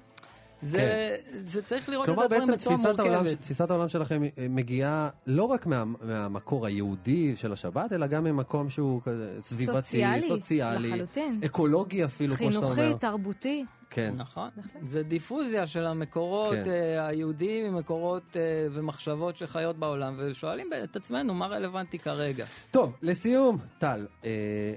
זה, 0.63 1.15
זה 1.45 1.61
צריך 1.61 1.89
לראות 1.89 2.03
את 2.03 2.09
כלומר, 2.09 2.23
הדברים 2.23 2.41
בעצם 2.41 2.53
בצורה 2.53 2.75
תפיסת 2.75 2.99
העולם, 2.99 3.23
מורכבת. 3.23 3.41
תפיסת 3.41 3.69
העולם 3.71 3.89
שלכם 3.89 4.23
אה, 4.23 4.29
מגיעה 4.49 5.09
לא 5.27 5.43
רק 5.43 5.65
מה, 5.65 5.83
מהמקור 6.01 6.65
היהודי 6.65 7.35
של 7.35 7.53
השבת, 7.53 7.93
אלא 7.93 8.07
גם 8.07 8.23
ממקום 8.23 8.69
שהוא 8.69 9.01
כזה 9.05 9.37
סביבתי, 9.41 9.81
סוציאלי, 9.81 10.27
סוציאלי, 10.27 10.89
לחלוטין. 10.89 11.39
אקולוגי 11.45 12.05
אפילו, 12.05 12.35
כמו 12.35 12.51
שאתה 12.51 12.65
אומר. 12.65 12.75
חינוכי, 12.75 12.99
תרבותי. 12.99 13.65
כן. 13.91 14.13
נכון. 14.17 14.49
זה 14.87 15.03
דיפוזיה 15.03 15.67
של 15.67 15.85
המקורות 15.85 16.55
כן. 16.55 16.69
אה, 16.69 17.07
היהודיים 17.07 17.73
ממקורות 17.73 18.37
אה, 18.37 18.67
ומחשבות 18.71 19.35
שחיות 19.37 19.77
בעולם, 19.77 20.15
ושואלים 20.17 20.69
את 20.83 20.95
עצמנו 20.95 21.33
מה 21.33 21.47
רלוונטי 21.47 21.99
כרגע. 21.99 22.45
טוב, 22.71 22.97
לסיום, 23.01 23.57
טל, 23.77 24.07
אה, 24.25 24.73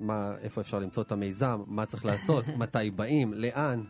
מה, 0.00 0.34
איפה 0.42 0.60
אפשר 0.60 0.78
למצוא 0.78 1.02
את 1.02 1.12
המיזם, 1.12 1.62
מה 1.66 1.86
צריך 1.86 2.04
לעשות, 2.04 2.44
מתי 2.58 2.90
באים, 2.90 3.34
לאן? 3.34 3.84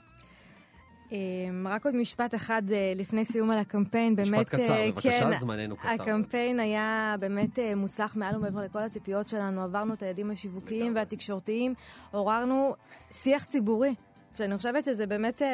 רק 1.64 1.86
עוד 1.86 1.96
משפט 1.96 2.34
אחד 2.34 2.62
לפני 2.96 3.24
סיום 3.24 3.50
על 3.50 3.58
הקמפיין, 3.58 4.16
באמת, 4.16 4.28
משפט 4.28 4.48
קצר, 4.48 4.86
בבקשה, 4.86 5.30
כן, 5.30 5.38
זמננו 5.38 5.76
קצר. 5.76 5.90
הקמפיין 5.90 6.60
היה 6.60 7.16
באמת 7.20 7.58
מוצלח 7.76 8.16
מעל 8.16 8.36
ומעבר 8.36 8.64
לכל 8.64 8.78
הציפיות 8.78 9.28
שלנו, 9.28 9.62
עברנו 9.62 9.94
את 9.94 10.02
היעדים 10.02 10.30
השיווקיים 10.30 10.94
והתקשורתיים, 10.94 11.74
עוררנו 12.10 12.74
שיח 13.10 13.44
ציבורי. 13.44 13.94
שאני 14.40 14.56
חושבת 14.56 14.84
שזה 14.84 15.06
באמת 15.06 15.42
אה, 15.42 15.48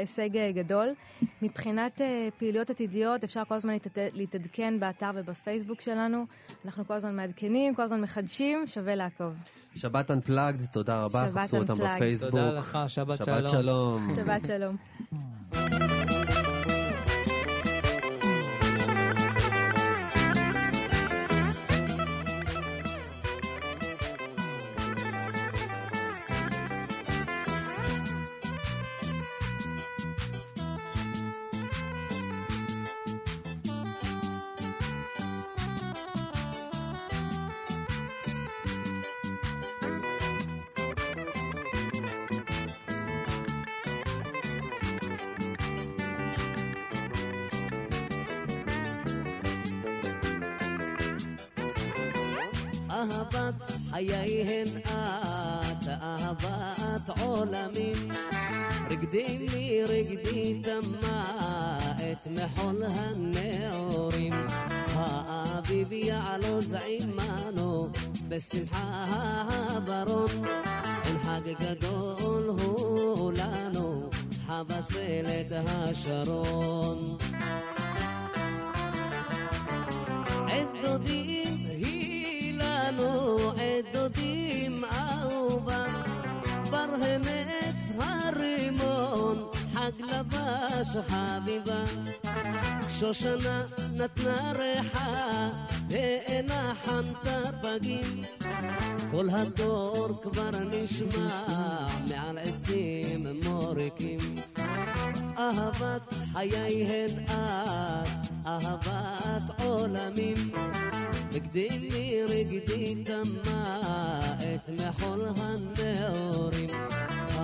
הישג 0.00 0.36
אה, 0.36 0.52
גדול. 0.52 0.88
מבחינת 1.42 2.00
אה, 2.00 2.28
פעילויות 2.38 2.70
עתידיות, 2.70 3.24
אפשר 3.24 3.42
כל 3.48 3.54
הזמן 3.54 3.72
להתעד- 3.72 4.14
להתעדכן 4.14 4.80
באתר 4.80 5.10
ובפייסבוק 5.14 5.80
שלנו. 5.80 6.26
אנחנו 6.64 6.86
כל 6.86 6.94
הזמן 6.94 7.16
מעדכנים, 7.16 7.74
כל 7.74 7.82
הזמן 7.82 8.00
מחדשים, 8.00 8.66
שווה 8.66 8.94
לעקוב. 8.94 9.32
שבת 9.74 10.10
Unplugged, 10.10 10.66
תודה 10.72 11.04
רבה, 11.04 11.24
שבת 11.28 11.42
חפשו 11.44 11.56
אותם. 11.56 11.74
בפייסבוק. 11.78 12.30
תודה 12.30 12.52
לך, 12.52 12.78
שבת 12.88 13.18
שבת 13.18 13.48
שלום. 13.48 14.12
שלום. 14.12 14.14
שבת 14.14 14.42
שלום. 14.46 14.76
מחול 62.44 62.82
הנעורים. 62.84 64.32
האביב 64.94 65.92
יעלוז 65.92 66.74
עמנו 66.86 67.88
בשמחה 68.28 69.04
הברון. 69.48 70.44
אין 71.04 71.18
חג 71.22 71.40
גדול 71.60 72.48
הוא 72.48 73.32
לנו, 73.32 74.10
חבצלת 74.46 75.52
השרון. 75.66 77.16
עת 80.48 80.72
דודים 80.82 81.58
היא 81.68 82.54
לנו, 82.58 83.36
עת 83.50 83.92
דודים 83.92 84.84
אהובה, 84.84 85.84
בר 86.70 86.86
הנץ 87.02 87.92
הרימון, 87.98 88.81
חג 89.92 90.00
לבש 90.00 90.96
חביבה. 91.08 91.84
שושנה 92.90 93.62
נתנה 93.96 94.52
ריחה, 94.52 95.50
תאנה 95.88 96.74
חנתה 96.84 97.40
פגים. 97.62 98.22
כל 99.10 99.30
הדור 99.30 100.08
כבר 100.22 100.50
נשמע 100.70 101.46
מעל 102.10 102.38
עצים 102.38 103.26
מוריקים. 103.44 104.18
אהבת 105.38 106.14
חיי 106.32 106.84
הן 106.84 107.24
את, 107.24 108.08
אהבת 108.46 109.60
עולמים. 109.64 110.52
רגדי 111.32 111.88
מרגדי 111.92 113.04
תמה 113.04 113.80
את 114.38 114.70
מחול 114.70 115.20
הנעורים. 115.36 116.70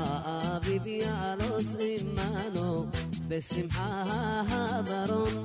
האביב 0.07 0.87
יעלוס 0.87 1.77
עמנו 1.81 2.87
בשמחה 3.29 4.05
הברון. 4.49 5.43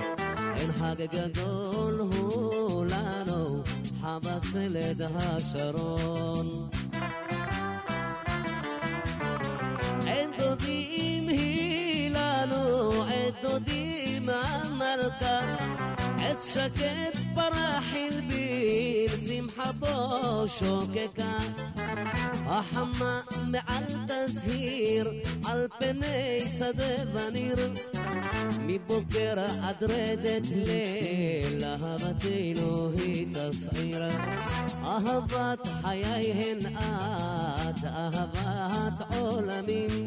אין 0.55 0.71
חג 0.71 1.05
גדול 1.11 1.99
הוא 1.99 2.85
לנו, 2.85 3.63
חבצלת 4.01 4.97
השרון. 5.15 6.69
אין 10.07 10.31
דודים 10.39 11.27
היא 11.27 12.09
לנו, 12.09 12.73
ברקה 14.83 15.39
עץ 15.39 15.81
שקט 15.93 16.02
شكت 16.39 17.17
براح 17.35 18.09
بير 18.29 19.09
سمحة 19.09 19.71
بوشوككا 19.71 21.37
أحمى 22.49 23.23
نعال 23.51 24.07
تزهير 24.07 25.23
ألبني 25.49 26.39
نيسة 26.39 27.03
بنير. 27.03 27.73
מבוקר 28.59 29.45
עד 29.63 29.83
רדת 29.83 30.47
ליל, 30.47 31.63
אהבתנו 31.63 32.91
היא 32.91 33.27
תסעיר. 33.33 34.03
אהבת 34.83 35.67
חיי 35.81 36.31
הן 36.31 36.59
את, 36.75 37.85
אהבת 37.85 39.15
עולמים. 39.17 40.05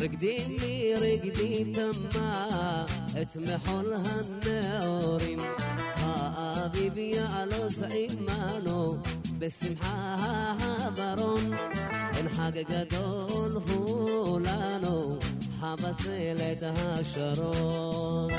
רקדי 0.00 0.38
לי 0.48 0.94
רקדי 0.94 1.64
תמה 1.72 2.48
את 3.22 3.36
מחול 3.36 3.92
הנאורים. 3.94 5.38
האביב 5.96 6.98
יעלוס 6.98 7.82
עמנו 7.82 8.96
בשמחה 9.38 10.16
הברון. 10.60 11.52
אין 12.16 12.28
חג 12.28 12.58
גדול 12.68 13.62
הוא 13.68 14.40
לנו, 14.40 15.18
חבצלת 15.60 16.62
השרון. 16.62 18.30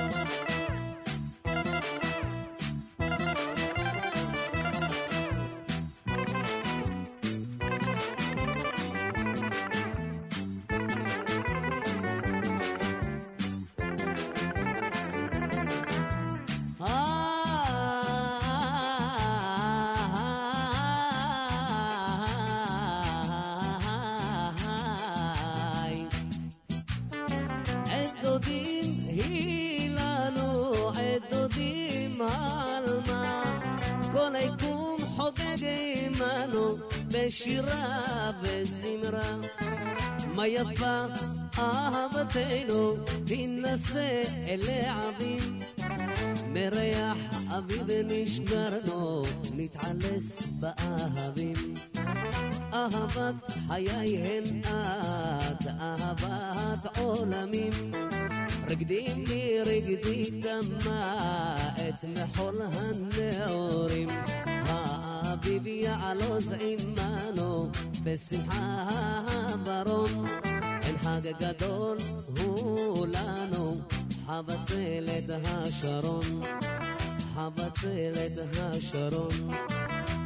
חבצלת 77.79 78.59
השרון. 78.59 79.49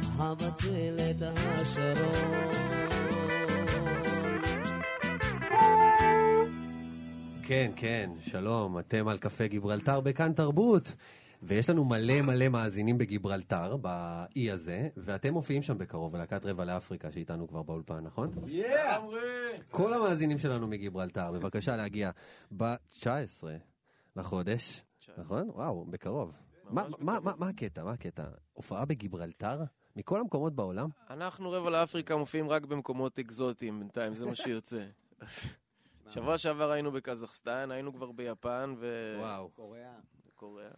חבצלת 0.02 1.22
השרון. 1.22 2.50
כן, 7.42 7.70
כן, 7.76 8.10
שלום, 8.20 8.78
אתם 8.78 9.08
על 9.08 9.18
קפה 9.18 9.46
גיברלטר 9.46 10.00
בכאן 10.00 10.32
תרבות. 10.32 10.94
ויש 11.42 11.70
לנו 11.70 11.84
מלא 11.84 12.22
מלא 12.22 12.48
מאזינים 12.48 12.98
בגיברלטר, 12.98 13.76
באי 13.76 14.50
הזה, 14.50 14.88
ואתם 14.96 15.32
מופיעים 15.32 15.62
שם 15.62 15.78
בקרוב, 15.78 16.12
בלהקת 16.12 16.46
רבע 16.46 16.64
לאפריקה 16.64 17.10
שאיתנו 17.10 17.48
כבר 17.48 17.62
באולפן, 17.62 18.00
נכון? 18.00 18.30
כל 19.70 19.92
המאזינים 19.92 20.38
שלנו 20.38 20.66
מגיברלטר, 20.66 21.32
בבקשה 21.32 21.76
להגיע 21.76 22.10
ב-19 22.56 23.44
לחודש, 24.16 24.82
נכון? 25.18 25.50
וואו, 25.50 25.84
בקרוב. 25.84 26.43
מה- 26.70 26.84
מה 26.98 27.20
מה- 27.20 27.32
מה 27.38 27.48
הקטע? 27.48 27.84
מה 27.84 27.92
הקטע? 27.92 28.24
הופעה 28.52 28.84
בגיברלטר? 28.84 29.60
מכל 29.96 30.20
המקומות 30.20 30.54
בעולם? 30.54 30.88
אנחנו 31.10 31.50
רבע 31.50 31.70
לאפריקה 31.70 32.16
מופיעים 32.16 32.48
רק 32.48 32.66
במקומות 32.66 33.18
אקזוטיים 33.18 33.78
בינתיים, 33.80 34.14
זה 34.14 34.26
מה 34.26 34.34
שיוצא. 34.34 34.84
שבוע 36.14 36.38
שעבר 36.38 36.70
היינו 36.70 36.92
בקזחסטן, 36.92 37.70
היינו 37.70 37.94
כבר 37.94 38.12
ביפן 38.12 38.74
ו... 38.78 39.16
וואו. 39.20 39.50
קוריאה. 40.34 40.70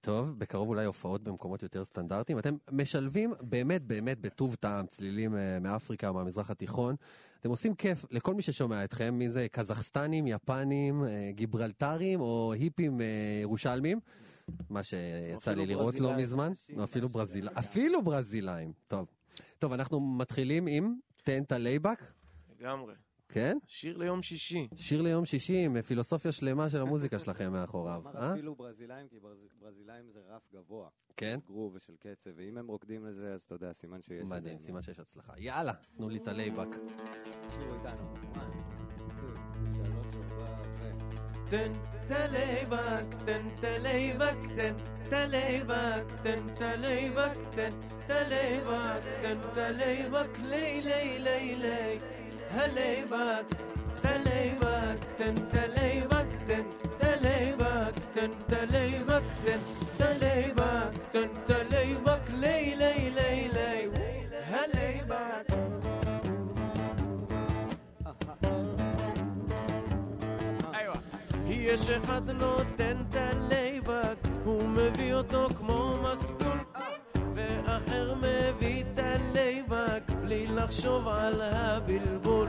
טוב, 0.00 0.38
בקרוב 0.38 0.68
אולי 0.68 0.84
הופעות 0.84 1.22
במקומות 1.22 1.62
יותר 1.62 1.84
סטנדרטיים. 1.84 2.38
אתם 2.38 2.54
משלבים 2.72 3.32
באמת 3.40 3.82
באמת 3.82 4.20
בטוב 4.20 4.54
טעם 4.54 4.86
צלילים 4.86 5.36
אה, 5.36 5.58
מאפריקה 5.60 6.08
או 6.08 6.14
מהמזרח 6.14 6.50
התיכון. 6.50 6.96
אתם 7.40 7.50
עושים 7.50 7.74
כיף 7.74 8.04
לכל 8.10 8.34
מי 8.34 8.42
ששומע 8.42 8.84
אתכם, 8.84 9.14
מי 9.14 9.30
זה 9.30 9.46
קזחסטנים, 9.52 10.26
יפנים, 10.26 11.04
אה, 11.04 11.30
גיברלטרים 11.34 12.20
או 12.20 12.52
היפים 12.52 13.00
אה, 13.00 13.06
ירושלמים. 13.42 14.00
מה 14.70 14.82
שיצא 14.82 15.52
לי 15.54 15.66
לראות 15.66 15.94
לא 15.94 16.00
ברזילאים. 16.00 16.18
מזמן. 16.24 16.52
או 16.78 16.84
אפילו 16.84 17.08
ברזיל... 17.08 17.48
אפילו 17.48 18.02
ברזילאים. 18.02 18.72
טוב. 18.88 19.06
טוב, 19.58 19.72
אנחנו 19.72 20.00
מתחילים 20.00 20.66
עם 20.66 20.94
תן 21.24 21.47
ת 21.47 21.58
laid 21.58 21.78
back, 21.78 22.02
לגמרי. 22.60 22.94
כן? 23.28 23.58
שיר 23.66 23.96
ליום 23.96 24.22
שישי. 24.22 24.68
שיר 24.76 25.02
ליום 25.02 25.24
שישי 25.24 25.64
עם 25.64 25.82
פילוסופיה 25.82 26.32
שלמה 26.32 26.70
של 26.70 26.80
המוזיקה 26.80 27.18
שלכם 27.18 27.52
מאחוריו. 27.52 28.02
אמר 28.04 28.16
אה? 28.16 28.32
אפילו 28.32 28.54
ברזילאים, 28.54 29.08
כי 29.08 29.16
ברז- 29.18 29.60
ברזילאים 29.60 30.04
זה 30.10 30.20
רף 30.28 30.42
גבוה. 30.54 30.88
כן? 31.16 31.38
של 31.40 31.52
גרוב 31.52 31.72
ושל 31.74 31.92
קצב, 32.00 32.30
ואם 32.36 32.58
הם 32.58 32.66
רוקדים 32.66 33.04
לזה, 33.04 33.34
אז 33.34 33.42
אתה 33.42 33.54
יודע, 33.54 33.72
סימן 33.72 34.02
שיש... 34.02 34.24
מדהים. 34.24 34.58
סימן 34.58 34.82
שיש 34.82 34.98
הצלחה. 35.00 35.32
יאללה, 35.38 35.72
תנו 35.96 36.08
לי 36.08 36.18
את 36.18 36.28
ה 36.28 36.32
laid 36.32 36.48
back. 36.48 36.68
תקשיבו 37.46 37.74
איתנו. 37.74 38.14
one, 38.14 38.38
two, 38.98 39.38
שלוש, 39.74 40.06
ארבע, 40.16 40.62
ו... 40.80 41.17
תן 41.48 41.72
תלייבק, 42.08 43.04
תן 43.24 43.48
תלייבק, 43.60 44.36
תן 44.56 44.74
תלייבק, 45.08 46.04
תן 46.22 46.40
תלייבק, 46.54 47.36
תן 47.50 47.70
תלייבק, 48.06 49.02
תן 49.22 49.38
תלייבק, 49.54 50.38
לי 50.44 50.80
לי 50.80 51.18
לי 51.18 51.54
לי, 51.54 51.98
ה 52.50 52.62
laid 52.62 53.09
back, 53.09 53.68
יש 71.50 71.88
אחד 71.88 72.30
נותן 72.30 72.96
את 73.10 73.16
ה 73.16 73.26
laid 73.26 73.66
back, 73.66 74.16
הוא 74.44 74.62
מביא 74.68 75.14
אותו 75.14 75.48
כמו 75.56 75.98
מסטול, 76.02 76.58
ואחר 77.34 78.14
מביא 78.14 78.82
את 78.82 78.98
ה 78.98 79.08
laid 79.08 79.50
back, 79.50 80.02
בלי 80.22 80.46
לחשוב 80.46 81.08
על 81.08 81.40
הבלבול. 81.40 82.48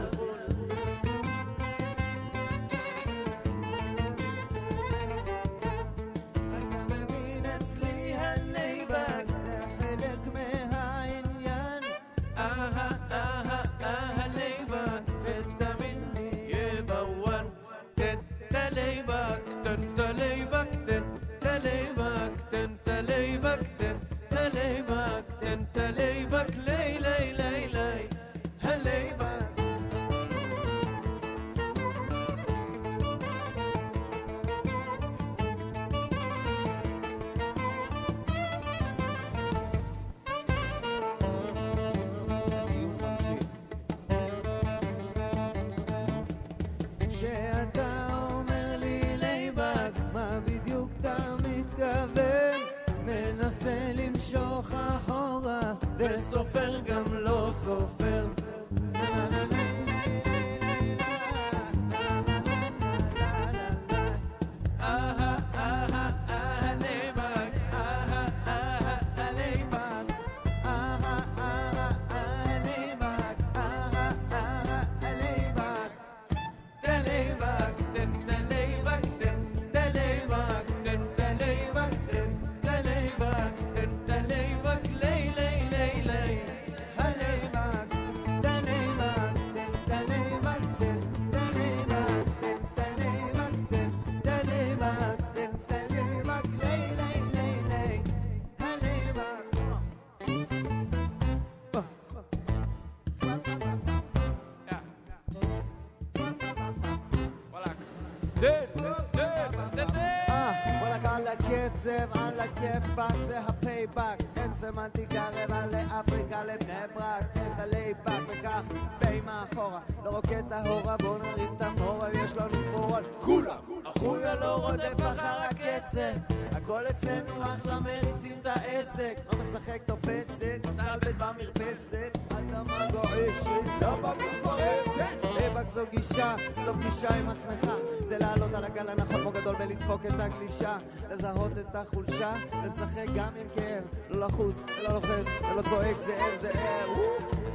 וואלכ 110.81 111.06
על 111.06 111.27
הקצב, 111.27 112.19
על 112.19 112.40
הכיפאק, 112.40 113.15
זה 113.27 113.40
הפייבק. 113.40 114.17
אין 114.37 114.54
סמנטיקה 114.54 115.29
רבע 115.33 115.65
לאפריקה, 115.65 116.44
לבני 116.44 116.73
ברק. 116.96 117.23
אין 117.35 117.52
את 117.56 117.60
הלייבק 117.60 118.21
וכך 118.27 118.62
די 119.00 119.21
מאחורה. 119.25 119.79
לא 120.04 120.10
רוקט 120.10 120.52
ההורה, 120.52 120.96
בוא 120.98 121.17
נרים 121.17 121.54
את 121.58 121.62
המורה, 121.62 122.10
יש 122.12 122.37
לנו 122.37 122.50
תמורות. 122.50 123.04
כולם! 123.21 123.79
החוליה 124.00 124.35
לא 124.35 124.56
רודף 124.56 124.95
אחר 124.97 125.41
הקצב. 125.50 126.35
הכל 126.52 126.87
אצלנו 126.89 127.43
אחלה, 127.43 127.79
מריצים 127.79 128.37
את 128.41 128.45
העסק. 128.45 129.15
לא 129.33 129.39
משחק 129.39 129.81
תופסת, 129.85 130.67
מסתלבט 130.69 131.15
במרפסת. 131.17 132.17
אדמה 132.29 132.87
גועשת, 132.91 133.81
לא 133.81 133.95
במתפרצת. 133.95 135.35
לייבק 135.35 135.69
זו 135.73 135.81
גישה, 135.91 136.35
זו 136.65 136.73
פגישה 136.73 137.15
עם 137.15 137.29
עצמך. 137.29 137.71
זה 138.08 138.17
לעלות 138.17 138.54
על 138.54 138.65
הגל 138.65 138.89
הנכון 138.89 139.21
כמו 139.21 139.31
גדול 139.31 139.56
ולדפוק 139.60 140.06
את 140.06 140.19
הגלישה. 140.19 140.77
לזהות 141.12 141.52
את 141.58 141.75
החולשה, 141.75 142.33
לשחק 142.65 143.06
גם 143.15 143.29
עם 143.39 143.47
כאב. 143.56 143.83
לא 144.10 144.27
לחוץ, 144.27 144.65
ולא 144.79 144.93
לוחץ, 144.93 145.27
ולא 145.52 145.62
צועק 145.62 145.95
זאב 145.97 146.37
זאב. 146.37 146.89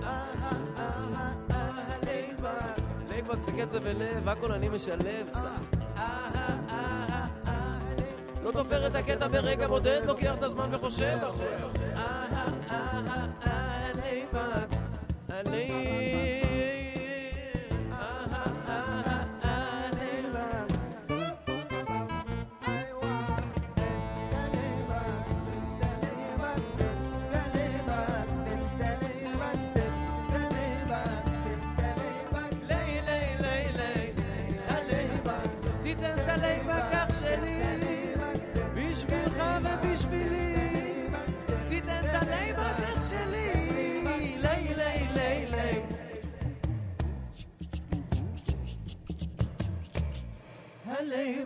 אהה, 0.02 0.50
אהה, 0.76 1.53
אהה, 3.30 3.36
לייבק. 3.36 3.40
לייבק 3.40 3.40
זה 3.40 3.52
קצב 3.52 3.78
ולב, 3.82 4.28
הכל 4.28 4.52
אני 4.52 4.68
משלב. 4.68 5.26
סע. 5.32 5.56
לא 8.44 8.52
תופר 8.52 8.86
את 8.86 8.96
הקטע 8.96 9.28
ברגע 9.28 9.68
בודד, 9.68 10.00
לוקח 10.06 10.34
את 10.34 10.42
הזמן 10.42 10.68
וחושב 10.72 11.18
אחורה. 11.22 11.46
אהה, 11.96 12.46
אהה. 12.70 13.26
אהה, 15.30 16.43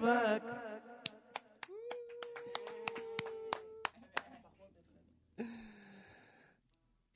הלייבק. 0.09 0.69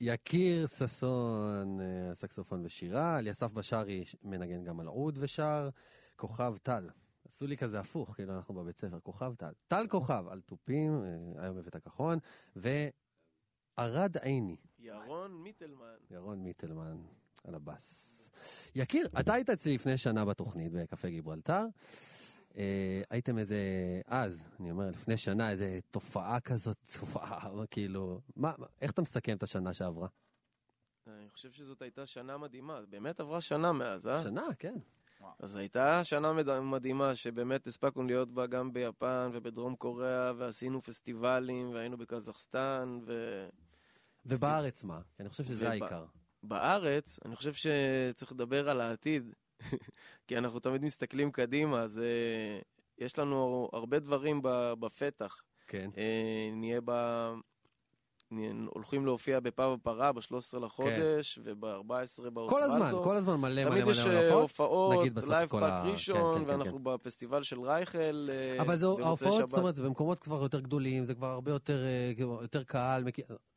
יקיר 0.01 0.67
ששון, 0.67 1.79
אה, 1.81 2.15
סקסופון 2.15 2.65
ושירה, 2.65 3.19
אליסף 3.19 3.51
בשארי 3.51 4.03
מנגן 4.23 4.63
גם 4.63 4.79
על 4.79 4.87
עוד 4.87 5.17
ושר, 5.21 5.69
כוכב 6.15 6.55
טל. 6.63 6.89
עשו 7.27 7.47
לי 7.47 7.57
כזה 7.57 7.79
הפוך, 7.79 8.15
כאילו 8.15 8.35
אנחנו 8.35 8.53
בבית 8.53 8.77
ספר, 8.77 8.99
כוכב 8.99 9.33
טל. 9.35 9.51
טל 9.67 9.87
כוכב 9.89 10.25
על 10.29 10.41
תופים, 10.41 11.03
אה, 11.03 11.43
היום 11.43 11.57
מבית 11.57 11.75
הכחון, 11.75 12.19
וערד 12.55 14.17
עיני, 14.17 14.57
ירון 14.79 15.43
מיטלמן. 15.43 15.95
ירון 16.11 16.43
מיטלמן 16.43 16.97
על 17.43 17.55
הבאס. 17.55 18.29
יקיר, 18.75 19.07
אתה 19.19 19.33
היית 19.33 19.49
אצלי 19.49 19.75
לפני 19.75 19.97
שנה 19.97 20.25
בתוכנית 20.25 20.71
בקפה 20.71 21.09
גיברלטר. 21.09 21.65
אה, 22.57 23.01
הייתם 23.09 23.37
איזה, 23.37 23.57
אז, 24.07 24.45
אני 24.59 24.71
אומר, 24.71 24.89
לפני 24.89 25.17
שנה, 25.17 25.51
איזה 25.51 25.79
תופעה 25.91 26.39
כזאת, 26.39 26.77
תופעה, 26.99 27.49
כאילו, 27.71 28.21
מה, 28.35 28.53
איך 28.81 28.91
אתה 28.91 29.01
מסכם 29.01 29.37
את 29.37 29.43
השנה 29.43 29.73
שעברה? 29.73 30.07
אני 31.07 31.29
חושב 31.29 31.51
שזאת 31.51 31.81
הייתה 31.81 32.05
שנה 32.05 32.37
מדהימה, 32.37 32.81
באמת 32.89 33.19
עברה 33.19 33.41
שנה 33.41 33.71
מאז, 33.71 34.07
אה? 34.07 34.21
שנה, 34.23 34.47
כן. 34.59 34.75
אז 35.39 35.55
הייתה 35.55 36.03
שנה 36.03 36.33
מד- 36.33 36.59
מדהימה, 36.59 37.15
שבאמת 37.15 37.67
הספקנו 37.67 38.03
להיות 38.03 38.31
בה 38.33 38.47
גם 38.47 38.73
ביפן 38.73 39.29
ובדרום 39.33 39.75
קוריאה, 39.75 40.31
ועשינו 40.37 40.81
פסטיבלים, 40.81 41.73
והיינו 41.73 41.97
בקזחסטן, 41.97 42.99
ו... 43.05 43.43
ובארץ 44.25 44.83
מה? 44.83 45.01
כי 45.15 45.23
אני 45.23 45.29
חושב 45.29 45.43
שזה 45.43 45.65
וב- 45.65 45.71
העיקר. 45.71 46.05
בארץ, 46.43 47.19
אני 47.25 47.35
חושב 47.35 47.53
שצריך 47.53 48.31
לדבר 48.31 48.69
על 48.69 48.81
העתיד, 48.81 49.33
כי 50.27 50.37
אנחנו 50.37 50.59
תמיד 50.59 50.83
מסתכלים 50.83 51.31
קדימה, 51.31 51.79
אז 51.79 51.99
אה, 51.99 52.59
יש 52.97 53.19
לנו 53.19 53.69
הרבה 53.73 53.99
דברים 53.99 54.39
בפתח. 54.79 55.43
כן. 55.67 55.89
אה, 55.97 56.49
נהיה 56.53 56.79
ב... 56.85 56.91
הולכים 58.73 59.05
להופיע 59.05 59.39
בפאב 59.39 59.73
הפרה 59.73 60.11
ב-13 60.11 60.59
לחודש, 60.59 61.39
וב-14 61.43 62.29
באוסוולדו. 62.29 62.47
כן. 62.47 62.55
כל 62.55 62.63
הזמן, 62.63 62.91
כל 63.03 63.15
הזמן 63.15 63.35
מלא 63.35 63.63
מלא 63.63 63.69
תמיד 63.69 63.83
מלא 63.83 63.91
יש 63.91 63.99
אה, 64.05 64.33
הופעות. 64.33 64.41
הופעות, 64.41 64.99
נגיד 64.99 65.15
בסוף 65.15 65.29
לייב 65.29 65.49
פארק 65.49 65.83
כן, 65.83 65.89
ראשון, 65.89 66.39
כן, 66.39 66.45
כן, 66.45 66.49
ואנחנו 66.49 66.79
בפסטיבל 66.79 67.43
של 67.43 67.61
רייכל. 67.61 68.27
אה, 68.29 68.61
אבל 68.61 68.77
זה 68.77 68.85
ההופעות. 68.85 69.49
זאת 69.49 69.59
אומרת, 69.59 69.75
זה 69.75 69.83
במקומות 69.83 70.19
כבר 70.19 70.41
יותר 70.41 70.59
גדולים, 70.59 71.05
זה 71.05 71.13
כבר 71.13 71.27
הרבה 71.27 71.51
יותר, 71.51 71.83
אה, 71.83 72.11
יותר 72.41 72.63
קהל. 72.63 73.03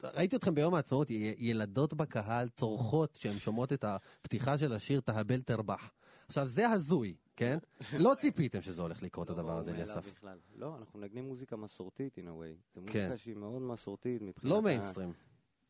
ראיתי 0.04 0.36
אתכם 0.36 0.54
ביום 0.54 0.74
העצמאות, 0.74 1.10
ילדות 1.38 1.94
בקהל 1.94 2.48
צורחות 2.48 3.18
כשהן 3.18 3.38
שומעות 3.38 3.72
את 3.72 3.84
הפתיחה 3.84 4.58
של 4.58 4.72
השיר 4.72 5.00
תהבל 5.00 5.40
תרבח. 5.40 5.90
עכשיו, 6.28 6.48
זה 6.48 6.68
הזוי, 6.68 7.14
כן? 7.36 7.58
לא 7.98 8.14
ציפיתם 8.18 8.62
שזה 8.62 8.82
הולך 8.82 9.02
לקרות 9.02 9.30
הדבר 9.30 9.58
הזה, 9.58 9.70
לא 9.72 9.78
מאליו 9.78 9.94
אליסף. 9.94 10.24
לא, 10.56 10.76
אנחנו 10.78 10.98
מנגנים 11.00 11.24
מוזיקה 11.24 11.56
מסורתית, 11.56 12.18
in 12.18 12.22
a 12.22 12.24
way. 12.24 12.56
זו 12.74 12.80
כן. 12.86 13.00
מוזיקה 13.02 13.16
שהיא 13.16 13.36
מאוד 13.36 13.62
מסורתית 13.62 14.22
מבחינת... 14.22 14.52
לא 14.52 14.58
ה- 14.58 14.60
מיינסטרים. 14.60 15.12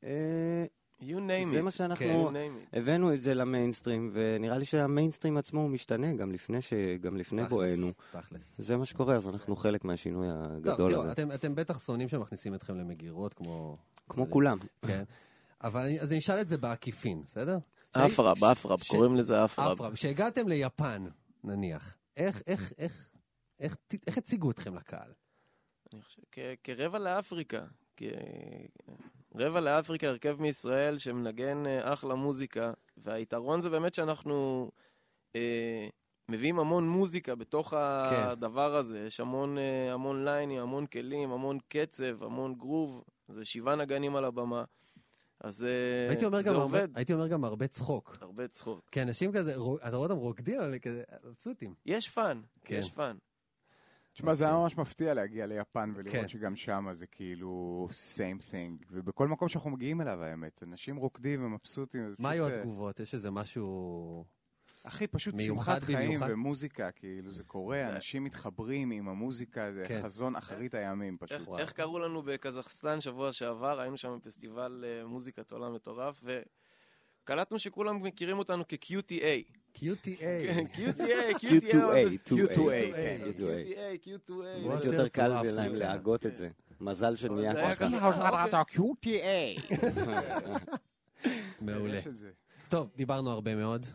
אה, 0.05 0.65
You 1.01 1.05
name 1.05 1.49
זה 1.51 1.59
it. 1.59 1.63
מה 1.63 1.71
כן. 1.71 1.77
שאנחנו. 1.77 2.31
הבאנו 2.73 3.15
את 3.15 3.21
זה 3.21 3.35
למיינסטרים, 3.35 4.11
ונראה 4.13 4.59
לי 4.59 4.65
שהמיינסטרים 4.65 5.37
עצמו 5.37 5.61
הוא 5.61 5.71
משתנה 5.71 6.13
גם 6.13 6.33
לפני, 6.33 6.61
ש... 6.61 6.73
גם 7.01 7.17
לפני 7.17 7.45
בואנו. 7.45 7.93
תכלס. 8.13 8.55
זה 8.59 8.77
מה 8.77 8.87
שקורה, 8.87 9.15
אז 9.17 9.29
אנחנו 9.29 9.57
חלק 9.57 9.85
מהשינוי 9.85 10.27
הגדול 10.31 10.95
הזה. 10.95 11.13
אתם- 11.13 11.33
אתם 11.33 11.55
בטח 11.55 11.79
שונאים 11.79 12.09
שמכניסים 12.09 12.55
אתכם 12.55 12.77
למגירות 12.77 13.35
כמו... 13.35 13.77
כמו 14.09 14.31
כולם. 14.31 14.59
כן. 14.83 15.05
אבל 15.63 15.89
אז 16.01 16.11
אני 16.11 16.19
אשאל 16.19 16.41
את 16.41 16.49
זה 16.49 16.59
בעקיפין, 16.59 17.23
בסדר? 17.23 17.59
אפרב, 17.93 18.45
אפרב, 18.45 18.81
קוראים 18.89 19.17
לזה 19.17 19.45
אפרב. 19.45 19.73
אפרב. 19.73 19.95
כשהגעתם 19.95 20.49
ליפן, 20.49 21.05
נניח, 21.47 21.97
איך, 22.17 22.43
איך, 22.47 22.73
איך, 22.79 23.11
איך, 23.61 23.77
איך 24.07 24.19
הציגו 24.19 24.51
אתכם 24.51 24.75
לקהל? 24.75 25.13
אני 25.93 26.03
חושב, 26.03 26.23
כ- 26.33 26.39
כרבע 26.65 26.99
לאפריקה. 26.99 27.65
כ- 27.97 28.05
רבע 29.35 29.61
לאפריקה, 29.61 30.07
הרכב 30.09 30.37
מישראל 30.41 30.99
שמנגן 30.99 31.67
אה, 31.67 31.93
אחלה 31.93 32.15
מוזיקה, 32.15 32.73
והיתרון 32.97 33.61
זה 33.63 33.71
באמת 33.71 33.95
שאנחנו 33.95 34.71
אה, 35.37 35.89
מביאים 36.29 36.59
המון 36.59 36.89
מוזיקה 36.89 37.35
בתוך 37.35 37.73
הדבר 37.73 38.75
הזה. 38.75 39.01
יש 39.07 39.21
המון, 39.21 39.59
אה, 39.59 39.93
המון 39.93 40.25
ליינים, 40.25 40.63
המון 40.63 40.87
כלים, 40.87 41.31
המון 41.33 41.59
קצב, 41.69 42.23
המון 42.23 42.55
גרוב. 42.55 43.05
זה 43.29 43.45
שבעה 43.45 43.77
נגנים 43.77 44.17
על 44.17 44.25
הבמה. 44.25 44.65
אז 45.47 45.65
אה, 45.65 46.09
הייתי 46.09 46.25
אומר, 46.25 46.43
זה 46.43 46.49
גם 46.49 46.55
הרבה, 46.55 46.63
עובד. 46.63 46.97
הייתי 46.97 47.13
אומר 47.13 47.29
גם 47.29 47.45
הרבה 47.45 47.67
צחוק. 47.67 48.19
הרבה 48.21 48.49
צחוק. 48.49 48.89
כי 48.91 49.03
אנשים 49.03 49.33
כזה, 49.33 49.51
אתה 49.53 49.61
רואה 49.97 49.97
אותם 49.97 50.17
רוקדים, 50.17 50.61
אבל 50.61 50.79
כזה 50.79 51.03
מבסוטים. 51.25 51.75
יש 51.87 52.09
fun, 52.09 52.41
כן. 52.65 52.77
יש 52.79 52.91
fun. 52.91 53.17
תשמע, 54.13 54.35
זה 54.35 54.45
היה 54.45 54.55
ממש 54.55 54.77
מפתיע 54.77 55.15
להגיע 55.15 55.47
ליפן 55.47 55.93
ולראות 55.95 56.17
כן. 56.17 56.29
שגם 56.29 56.57
שם 56.57 56.87
זה 56.93 57.07
כאילו 57.07 57.89
same 57.91 58.51
thing, 58.51 58.85
ובכל 58.91 59.29
מקום 59.29 59.49
שאנחנו 59.49 59.71
מגיעים 59.71 60.01
אליו 60.01 60.23
האמת, 60.23 60.63
אנשים 60.63 60.97
רוקדים 60.97 61.45
ומבסוטים. 61.45 62.15
מה 62.19 62.31
היו 62.31 62.45
אה, 62.45 62.53
התגובות? 62.53 63.01
יש 63.01 63.15
איזה 63.15 63.31
משהו... 63.31 64.25
אחי, 64.89 65.07
פשוט 65.07 65.35
מיוחד 65.35 65.73
שמחת 65.75 65.83
חיים 65.83 66.09
במיוחד? 66.09 66.29
ומוזיקה, 66.31 66.91
כאילו, 66.91 67.33
זה 67.33 67.45
קורה, 67.45 67.89
אנשים 67.89 68.25
מתחברים 68.25 68.91
עם 68.91 69.09
המוזיקה, 69.09 69.73
זה 69.73 69.85
כן. 69.89 70.01
חזון 70.03 70.37
אחרית 70.37 70.75
הימים, 70.75 71.17
איך- 71.23 71.33
פשוט. 71.33 71.49
איך 71.59 71.73
קראו 71.73 71.99
לנו 71.99 72.23
בקזחסטן 72.23 73.01
שבוע 73.01 73.33
שעבר, 73.33 73.81
היינו 73.81 73.97
שם 73.97 74.19
בפסטיבל 74.21 74.85
אה, 74.87 75.07
מוזיקת 75.07 75.53
עולם 75.53 75.75
מטורף, 75.75 76.23
וקלטנו 77.23 77.59
שכולם 77.59 78.03
מכירים 78.03 78.39
אותנו 78.39 78.65
כ-QTA. 78.69 79.53
QTA. 79.77 80.19
כן, 80.21 80.65
QTA, 80.73 81.37
Q2A, 81.37 82.27
QTA, 82.27 82.31
Q2A, 82.31 82.95
כן, 82.95 83.21
Q2A. 83.25 83.39
QTA, 83.39 84.07
QTA. 84.07 84.33
באמת 84.69 84.85
יותר 84.85 85.09
קל 85.09 85.27
להם 85.43 85.75
להגות 85.75 86.27
את 86.27 86.37
זה. 86.37 86.49
מזל 86.81 87.17
שנהיה 87.17 87.53
זה 87.53 87.59
היה 87.67 87.77
ככה. 87.77 88.11
ככה, 88.11 88.63
QTA. 88.63 89.61
מעולה. 91.61 92.01
זה. 92.11 92.31
טוב, 92.69 92.91
דיברנו 92.97 93.31
הרבה 93.31 93.55
מאוד. 93.57 93.87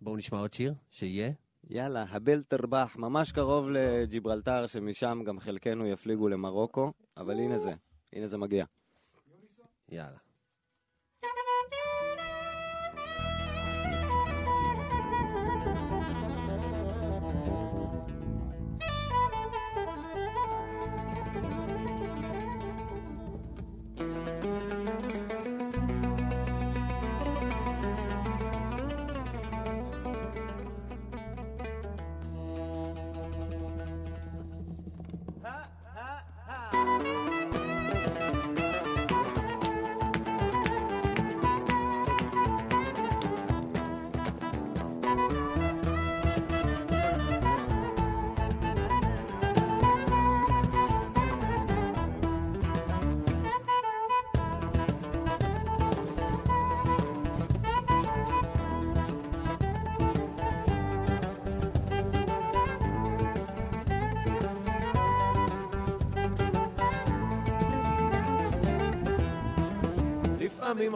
בואו 0.00 0.16
נשמע 0.16 0.38
עוד 0.38 0.52
שיר, 0.52 0.74
שיהיה. 0.90 1.30
יאללה, 1.70 2.04
הבל 2.10 2.42
תרבח, 2.42 2.96
ממש 2.98 3.32
קרוב 3.32 3.70
לג'יברלטר, 3.70 4.66
שמשם 4.66 5.22
גם 5.26 5.40
חלקנו 5.40 5.86
יפליגו 5.86 6.28
למרוקו, 6.28 6.92
אבל 7.16 7.38
הנה 7.38 7.58
זה, 7.58 7.74
הנה 8.12 8.26
זה 8.26 8.38
מגיע. 8.38 8.64
יאללה. 9.88 10.18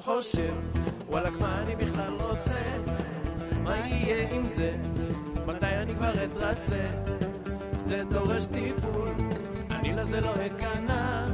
חושב, 0.06 0.54
וואלכ 1.08 1.32
מה 1.40 1.62
אני 1.62 1.76
בכלל 1.76 2.12
רוצה? 2.20 2.60
מה 3.62 3.76
יהיה 3.76 4.30
עם 4.30 4.46
זה? 4.46 4.76
מתי 5.46 5.66
אני 5.66 5.94
כבר 5.94 6.12
אתרצה? 6.24 6.86
זה 7.80 8.04
דורש 8.10 8.46
טיפול, 8.46 9.14
אני 9.70 9.92
לזה 9.92 10.20
לא 10.20 10.30
אכנע. 10.46 11.26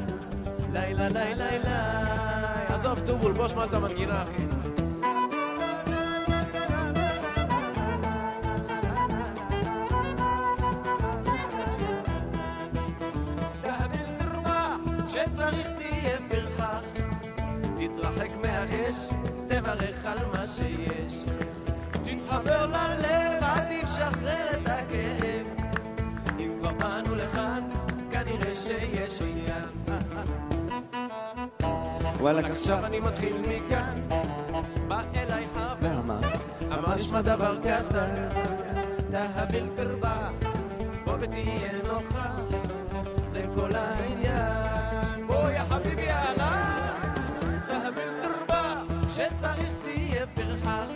לילה 0.72 1.08
לילה 1.08 1.34
לילה, 1.34 2.74
עזוב 2.74 3.00
טובול, 3.06 3.32
בוא 3.32 3.48
שמע 3.48 3.64
את 3.64 3.74
המנגינה 3.74 4.22
אחי. 4.22 4.61
וואלכ, 32.22 32.44
עכשיו 32.44 32.86
אני 32.86 33.00
מתחיל 33.00 33.36
מכאן, 33.38 34.00
בא 34.88 35.02
אליי 35.14 35.46
חבר, 35.54 36.00
מה? 36.04 36.20
אמר 36.66 36.94
נשמע 36.96 37.22
דבר 37.22 37.56
קטן, 37.60 38.28
תהביל 39.10 39.66
תרבח, 39.74 40.30
בוא 41.04 41.14
ותהיה 41.20 41.72
נוכח, 41.84 42.40
זה 43.28 43.44
כל 43.54 43.70
העניין. 43.74 45.26
בוא 45.26 45.50
יא 45.50 45.64
חביבי 45.68 46.10
עליי, 46.10 46.80
תהביל 47.66 48.12
תרבח, 48.22 48.82
שצריך 49.08 49.72
תהיה 49.84 50.26
פרחח, 50.26 50.90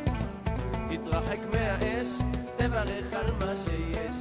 תתרחק 0.89 1.39
מהאש, 1.53 2.09
תברך 2.57 3.13
על 3.13 3.27
מה 3.41 3.53
שיש. 3.57 4.17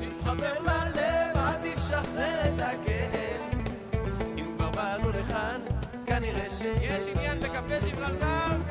תתחבר 0.00 0.54
ללב, 0.60 0.81
כנראה 6.62 7.00
שיש 7.00 7.16
עניין 7.16 7.40
בקפה 7.40 7.78
ג'יברלטר. 7.84 8.26
יש 8.26 8.61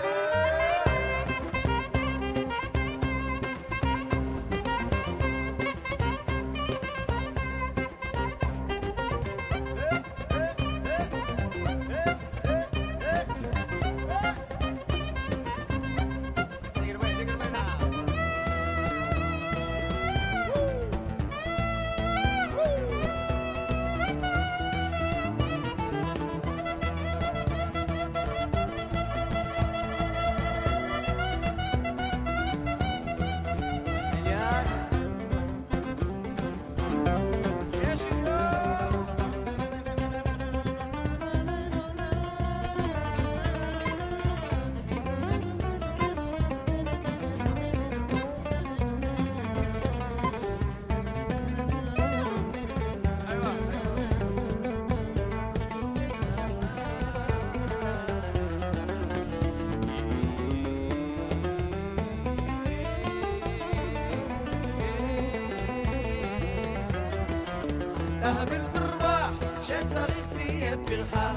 תהביל 68.22 68.62
תרבח, 68.74 69.32
שצריך 69.64 70.26
תהיה 70.34 70.76
פרחח. 70.88 71.36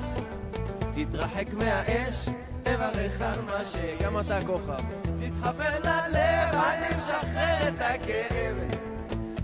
תתרחק 0.95 1.53
מהאש, 1.53 2.28
תברך 2.62 3.20
על 3.20 3.41
מה 3.43 3.64
ש... 3.64 3.76
גם 4.03 4.20
אתה 4.20 4.39
כוכב. 4.47 4.85
תתחבר 5.20 5.78
ללב, 5.78 6.55
עדיף 6.55 7.07
שחרר 7.07 7.68
את 7.68 7.74
הכאב. 7.80 8.57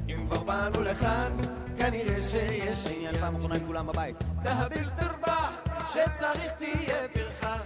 אם 0.09 0.27
כבר 0.27 0.43
באנו 0.43 0.83
לכאן, 0.83 1.37
כנראה 1.79 2.23
שיש 2.23 2.87
עניין. 2.87 3.21
פעם 3.21 3.37
אחרונה 3.37 3.55
עם 3.55 3.67
כולם 3.67 3.87
בבית. 3.87 4.17
תהביל 4.43 4.91
תרבח, 4.97 5.53
שצריך 5.89 6.53
תהיה 6.59 7.09
פרחח. 7.13 7.63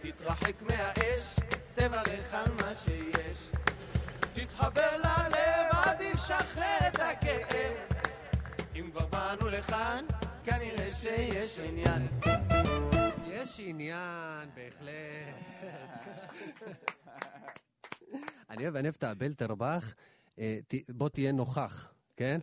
תתרחק 0.00 0.62
מהאש, 0.62 1.36
תברך 1.74 2.34
על 2.34 2.52
מה 2.56 2.74
שיש. 2.84 3.38
תתחבר 4.34 4.96
ללב, 4.96 5.66
עדיף 5.84 6.16
שחרר 6.16 6.88
את 6.88 7.00
הכאב. 7.00 7.99
אם 8.80 8.90
כבר 8.90 9.06
באנו 9.06 9.48
לכאן, 9.48 10.04
כנראה 10.44 10.90
שיש 10.90 11.58
עניין. 11.58 12.06
יש 13.26 13.60
עניין, 13.64 14.48
בהחלט. 14.54 14.90
אני 18.50 18.62
אוהב, 18.62 18.76
אני 18.76 18.88
אוהב 18.88 18.94
את 18.98 19.02
הבל 19.02 19.34
תרבח. 19.34 19.94
אה, 20.38 20.58
בוא 20.88 21.08
תהיה 21.08 21.32
נוכח, 21.32 21.92
כן? 22.16 22.40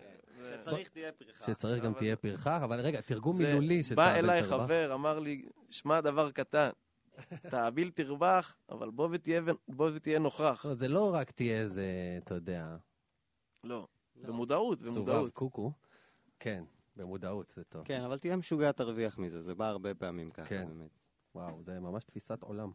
שצריך 0.50 0.90
תהיה 0.90 1.12
פרחח. 1.12 1.48
שצריך 1.48 1.84
גם 1.84 1.94
תהיה 1.94 2.16
פרחח, 2.16 2.60
אבל 2.64 2.80
רגע, 2.80 3.02
תרגום 3.02 3.38
מילולי 3.38 3.84
של 3.84 3.96
בא 3.96 4.10
תאבל 4.10 4.30
אליי 4.30 4.42
תרבח. 4.42 4.64
חבר, 4.64 4.94
אמר 4.94 5.20
לי, 5.20 5.46
שמע 5.70 6.02
דבר 6.02 6.32
קטן, 6.32 6.70
תאביל 7.50 7.90
תרבח, 7.90 8.56
אבל 8.70 8.90
בוא 9.68 9.90
ותהיה 9.94 10.20
נוכח. 10.20 10.66
זה 10.74 10.88
לא 10.88 11.14
רק 11.14 11.32
תהיה 11.32 11.62
איזה, 11.62 11.86
אתה 12.24 12.36
יודע, 12.36 12.76
לא, 13.64 13.88
במודעות, 14.16 14.80
סובב 14.86 14.96
במודעות. 14.96 15.34
קוקו. 15.34 15.72
כן, 16.40 16.64
במודעות 16.96 17.50
זה 17.50 17.64
טוב. 17.64 17.86
כן, 17.86 18.02
אבל 18.02 18.20
תהיה 18.20 18.36
משוגע, 18.36 18.72
תרוויח 18.72 19.18
מזה, 19.18 19.42
זה 19.42 19.56
בא 19.56 19.68
הרבה 19.68 19.94
פעמים 19.94 20.32
ככה, 20.32 20.46
כן. 20.46 20.68
באמת. 20.68 20.90
וואו, 21.36 21.64
זה 21.64 21.80
ממש 21.80 22.04
תפיסת 22.04 22.44
עולם. 22.44 22.72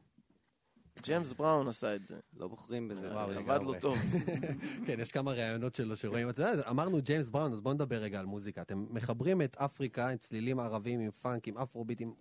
ג'יימס 1.00 1.32
בראון 1.32 1.68
עשה 1.68 1.94
את 1.94 2.06
זה. 2.06 2.20
לא 2.36 2.48
בוחרים 2.48 2.88
בזה. 2.88 3.12
וואו, 3.12 3.30
עבד 3.30 3.36
לגמרי. 3.36 3.64
לו 3.64 3.80
טוב. 3.80 3.98
כן, 4.86 5.00
יש 5.00 5.12
כמה 5.12 5.32
ראיונות 5.32 5.74
שלו 5.74 5.96
שרואים 5.96 6.28
את 6.28 6.36
זה. 6.36 6.68
אמרנו 6.70 7.02
ג'יימס 7.02 7.30
בראון, 7.30 7.52
אז 7.52 7.60
בואו 7.60 7.74
נדבר 7.74 7.96
רגע 7.96 8.20
על 8.20 8.26
מוזיקה. 8.26 8.62
אתם 8.62 8.86
מחברים 8.90 9.42
את 9.42 9.56
אפריקה 9.56 10.08
עם 10.08 10.16
צלילים 10.16 10.60
ערבים, 10.60 11.00
עם 11.00 11.10
פאנק, 11.10 11.48
עם 11.48 11.58
אפרוביט, 11.58 12.00
עם... 12.00 12.12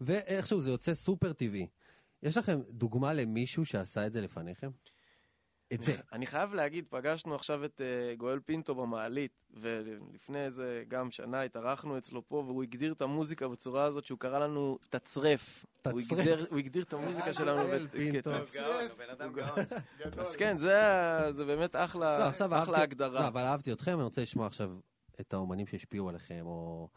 ואיכשהו 0.00 0.60
זה 0.60 0.70
יוצא 0.70 0.94
סופר 0.94 1.32
טבעי. 1.32 1.66
יש 2.22 2.36
לכם 2.36 2.60
דוגמה 2.70 3.12
למישהו 3.12 3.64
שעשה 3.64 4.06
את 4.06 4.12
זה 4.12 4.20
לפניכם? 4.20 4.70
את 5.72 5.82
זה. 5.82 5.92
אני 6.12 6.26
חייב 6.26 6.54
להגיד, 6.54 6.84
פגשנו 6.90 7.34
עכשיו 7.34 7.64
את 7.64 7.80
אה, 7.80 8.14
גואל 8.14 8.40
פינטו 8.40 8.74
במעלית, 8.74 9.32
ולפני 9.54 10.44
איזה 10.44 10.84
גם 10.88 11.10
שנה 11.10 11.42
התארחנו 11.42 11.98
אצלו 11.98 12.28
פה, 12.28 12.36
והוא 12.46 12.62
הגדיר 12.62 12.92
את 12.92 13.02
המוזיקה 13.02 13.48
בצורה 13.48 13.84
הזאת 13.84 14.04
שהוא 14.04 14.18
קרא 14.18 14.38
לנו 14.38 14.78
תצרף. 14.90 15.64
הוא 15.90 16.00
תצרף. 16.00 16.18
הגדיר- 16.18 16.46
הוא 16.50 16.58
הגדיר 16.58 16.82
את 16.82 16.92
המוזיקה 16.92 17.34
שלנו. 17.34 17.62
בת- 17.72 17.90
פינטו. 17.92 18.30
כתצרף. 18.32 18.56
אז 20.18 20.36
כן, 20.36 20.58
זה 20.58 21.44
באמת 21.46 21.74
לא, 21.74 21.84
אחלה 21.84 22.28
עכשיו 22.28 22.46
אחלה 22.46 22.58
אהבתי- 22.58 22.72
לא, 22.72 22.82
הגדרה. 22.82 23.28
אבל 23.28 23.40
אהבתי 23.40 23.72
אתכם, 23.72 23.94
אני 23.94 24.02
רוצה 24.02 24.22
לשמוע 24.22 24.46
עכשיו 24.46 24.70
את 25.20 25.34
האומנים 25.34 25.66
שהשפיעו 25.66 26.08
עליכם, 26.08 26.42
או 26.46 26.88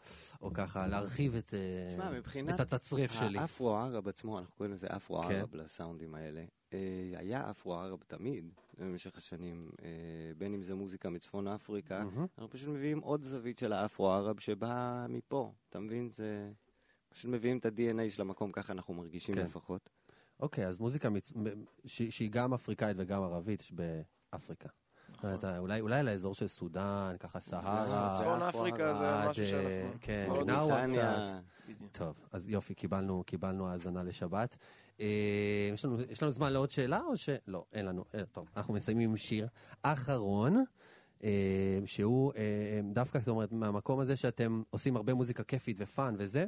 או 0.42 0.50
ככה 0.54 0.86
להרחיב 0.86 1.34
את 1.34 1.54
אה, 1.54 2.10
מבחינת... 2.10 2.60
את 2.60 2.72
התצריף 2.72 3.12
שלי. 3.12 3.38
האפרו-ערב 3.38 4.08
עצמו, 4.08 4.38
אנחנו 4.38 4.54
קוראים 4.54 4.74
לזה 4.74 4.86
אפרו-ערב 4.90 5.50
כן. 5.50 5.58
לסאונדים 5.58 6.14
האלה. 6.14 6.44
אה, 6.72 6.78
היה 7.16 7.50
אפרו-ערב 7.50 8.02
תמיד, 8.06 8.52
במשך 8.78 9.16
השנים, 9.16 9.70
אה, 9.82 9.88
בין 10.38 10.54
אם 10.54 10.62
זה 10.62 10.74
מוזיקה 10.74 11.10
מצפון 11.10 11.48
אפריקה, 11.48 12.04
מהמם. 12.04 12.26
אנחנו 12.38 12.50
פשוט 12.50 12.68
מביאים 12.68 12.98
עוד 13.00 13.22
זווית 13.22 13.58
של 13.58 13.72
האפרו-ערב 13.72 14.40
שבאה 14.40 15.06
מפה, 15.08 15.52
אתה 15.68 15.78
מבין? 15.80 16.10
זה... 16.10 16.50
פשוט 17.08 17.30
מביאים 17.30 17.58
את 17.58 17.66
ה-DNA 17.66 18.10
של 18.10 18.22
המקום, 18.22 18.52
ככה 18.52 18.72
אנחנו 18.72 18.94
מרגישים 18.94 19.34
כן. 19.34 19.46
לפחות. 19.46 19.90
אוקיי, 20.40 20.66
אז 20.66 20.80
מוזיקה 20.80 21.10
מצ- 21.10 21.32
שהיא 21.86 22.30
גם 22.30 22.54
אפריקאית 22.54 22.96
וגם 23.00 23.22
ערבית, 23.22 23.60
יש 23.60 23.72
באפריקה. 23.72 24.68
נכון. 25.24 25.34
אתה- 25.34 25.58
אולי 25.58 25.80
אולי 25.80 26.02
לאזור 26.02 26.34
של 26.34 26.48
סודאן, 26.48 27.16
ככה 27.20 27.40
סהרה. 27.40 28.18
צפון 28.20 28.42
אפריקה 28.42 28.94
זה 28.94 29.28
משהו 29.30 29.42
אה, 29.42 29.48
שאנחנו... 29.48 29.98
כן, 30.00 30.28
נאווה. 30.46 30.86
קצת. 30.92 31.30
טוב, 31.92 32.14
אז 32.32 32.48
יופי, 32.48 32.74
קיבלנו, 32.74 33.22
קיבלנו 33.26 33.68
האזנה 33.68 34.02
לשבת. 34.02 34.56
אה, 35.00 35.06
יש, 35.72 35.84
לנו, 35.84 36.00
יש 36.00 36.22
לנו 36.22 36.32
זמן 36.32 36.52
לעוד 36.52 36.70
שאלה 36.70 37.00
או 37.00 37.16
ש... 37.16 37.28
לא, 37.46 37.64
אין 37.72 37.86
לנו. 37.86 38.04
אה, 38.14 38.22
טוב, 38.32 38.48
אנחנו 38.56 38.74
מסיימים 38.74 39.10
עם 39.10 39.16
שיר 39.16 39.48
אחרון, 39.82 40.64
אה, 41.24 41.28
שהוא 41.86 42.32
אה, 42.36 42.80
דווקא, 42.92 43.18
זאת 43.18 43.28
אומרת, 43.28 43.52
מהמקום 43.52 44.00
הזה 44.00 44.16
שאתם 44.16 44.62
עושים 44.70 44.96
הרבה 44.96 45.14
מוזיקה 45.14 45.42
כיפית 45.42 45.76
ופאן 45.80 46.14
וזה, 46.18 46.46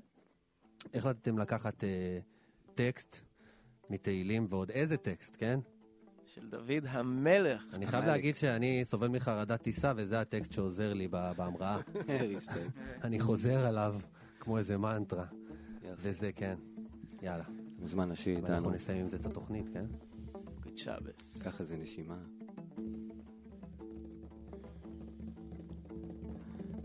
החלטתם 0.95 1.39
לקחת 1.39 1.85
אה, 1.85 2.18
טקסט 2.75 3.20
מתהילים 3.91 4.47
ועוד 4.49 4.70
איזה 4.70 4.97
טקסט, 4.97 5.37
כן? 5.39 5.61
של 6.35 6.49
דוד 6.49 6.87
המלך. 6.89 7.64
אני 7.72 7.87
חייב 7.87 8.05
להגיד 8.05 8.37
שאני 8.37 8.80
סובל 8.85 9.09
מחרדת 9.09 9.62
טיסה, 9.62 9.93
וזה 9.97 10.20
הטקסט 10.20 10.53
שעוזר 10.53 10.95
לי 10.95 11.09
ב- 11.11 11.33
בהמראה. 11.37 11.78
אני 13.05 13.20
חוזר 13.20 13.66
עליו 13.66 13.97
כמו 14.41 14.59
איזה 14.59 14.78
מנטרה. 14.78 15.24
וזה 15.97 16.33
כן. 16.33 16.55
יאללה. 17.22 17.45
מוזמן 17.78 18.09
לשיר 18.09 18.37
איתנו. 18.37 18.70
נסיים 18.70 19.01
עם 19.01 19.09
זה 19.09 19.16
את 19.16 19.26
התוכנית, 19.26 19.68
כן? 19.68 19.85
גוד 20.62 20.76
שבס. 20.78 21.39
ככה 21.45 21.64
זה 21.64 21.76
נשימה. 21.76 22.16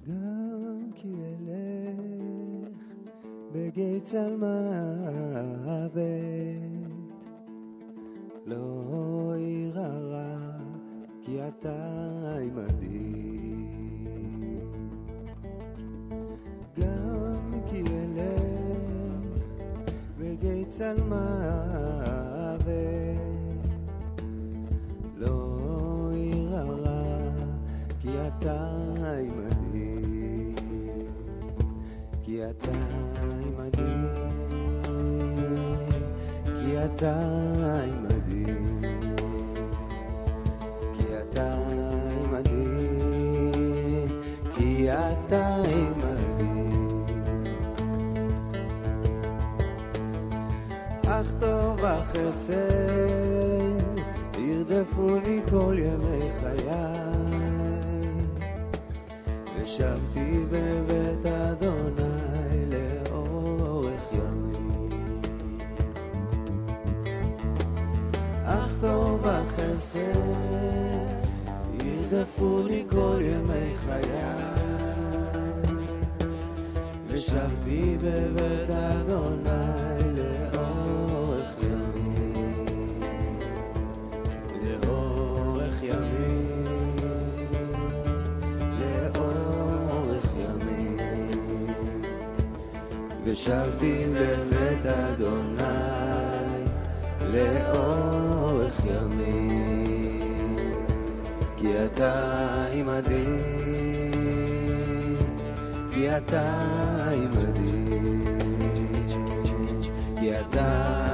גם 0.07 0.91
כי 0.95 1.07
אלך 1.07 2.83
בגיא 3.51 3.99
צלמוות, 3.99 5.91
לא 8.47 9.33
אירא 9.35 9.87
רע, 9.87 10.37
כי 11.21 11.39
אתה 11.47 12.37
עמדי. 12.41 13.27
גם 16.79 17.61
כי 17.67 17.81
אלך 17.81 18.87
בגיא 20.19 20.65
צלמוות, 20.69 21.17
לא 25.17 26.09
אירא 26.13 26.61
רע, 26.61 27.29
כי 27.99 28.09
אתה 28.27 28.77
עמדי, 29.19 30.55
כי 32.23 32.49
אתה 32.49 32.71
עמדי, 33.41 33.93
כי 36.61 36.85
אתה 36.85 37.15
עמדי, 37.83 38.06
החסד 52.07 52.57
ירדפוני 54.37 55.39
כל 55.49 55.75
ימי 55.79 56.29
חיי. 56.39 56.69
ושבתי 59.61 60.45
בבית 60.51 61.25
אדוני 61.25 62.65
לאורך 62.71 64.13
ימים. 64.13 64.89
אך 68.45 68.69
טוב 68.81 69.27
החסד 69.27 69.99
ירדפוני 71.83 72.85
כל 72.89 73.21
ימי 73.21 73.75
חיי. 73.75 74.47
ושבתי 77.07 77.97
בבית 78.01 78.69
אדוני 78.69 79.66
ושבתי 93.37 94.05
בבית 94.13 94.85
אדוני 94.85 95.63
לאורך 97.21 98.81
ימים, 98.85 100.73
כי 101.57 101.85
אתה 101.85 102.65
עמדי. 102.73 103.25
כי 105.93 106.17
אתה 106.17 106.53
עמדי, 107.11 107.97
כי 110.19 110.39
אתה 110.39 111.06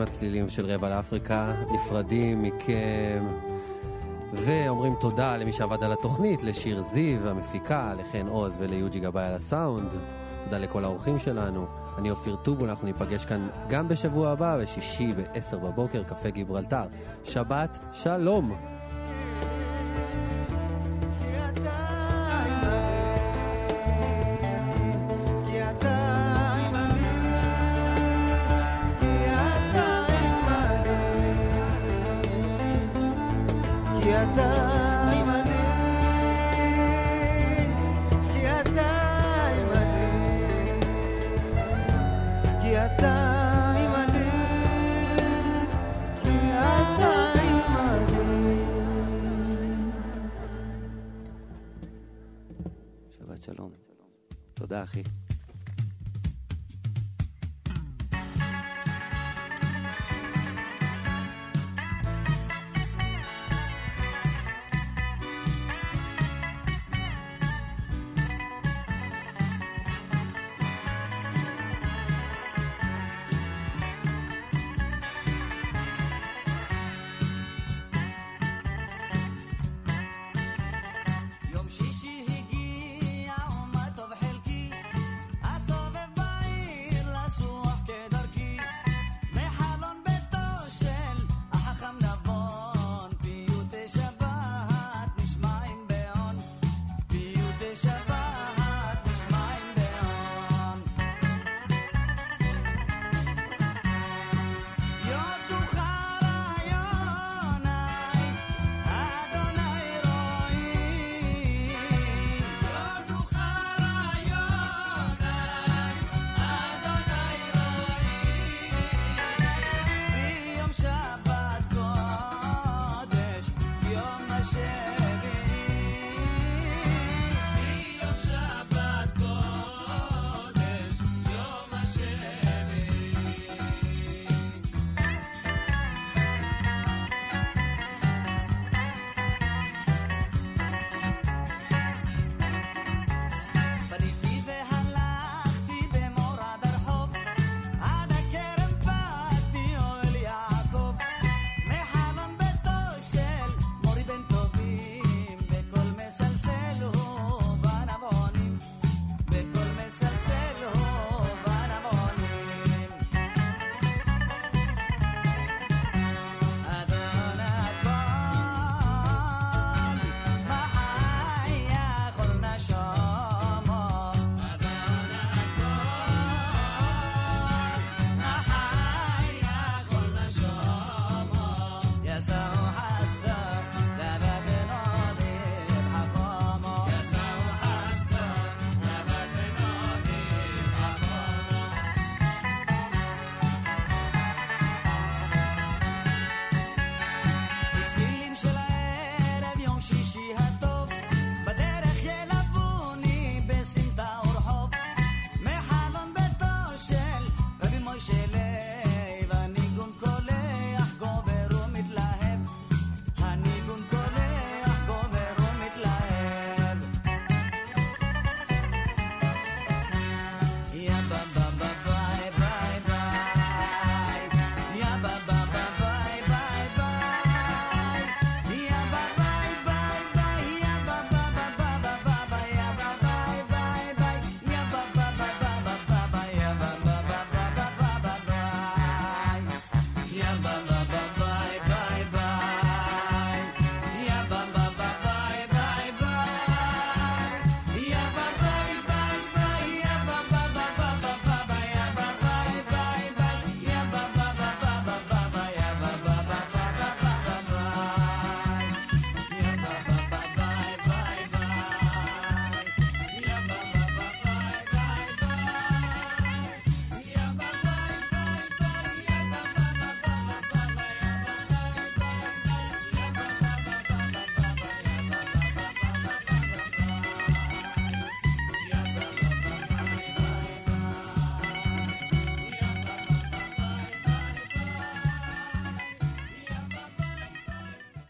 עם 0.00 0.06
הצלילים 0.06 0.48
של 0.48 0.66
רבע 0.66 0.88
לאפריקה, 0.88 1.54
נפרדים 1.70 2.42
מכם, 2.42 3.24
ואומרים 4.32 4.94
תודה 5.00 5.36
למי 5.36 5.52
שעבד 5.52 5.84
על 5.84 5.92
התוכנית, 5.92 6.42
לשיר 6.42 6.82
זיו 6.82 7.28
המפיקה, 7.28 7.94
לחן 7.98 8.26
עוז 8.28 8.54
וליוג'י 8.58 9.00
גבאי 9.00 9.26
על 9.26 9.34
הסאונד. 9.34 9.94
תודה 10.44 10.58
לכל 10.58 10.84
האורחים 10.84 11.18
שלנו. 11.18 11.66
אני 11.98 12.10
אופיר 12.10 12.36
טובול, 12.36 12.68
אנחנו 12.68 12.86
ניפגש 12.86 13.24
כאן 13.24 13.48
גם 13.68 13.88
בשבוע 13.88 14.30
הבא, 14.30 14.58
בשישי 14.62 15.12
ב-10 15.12 15.56
בבוקר, 15.56 16.02
קפה 16.02 16.30
גיברלטר. 16.30 16.84
שבת 17.24 17.78
שלום. 17.92 18.79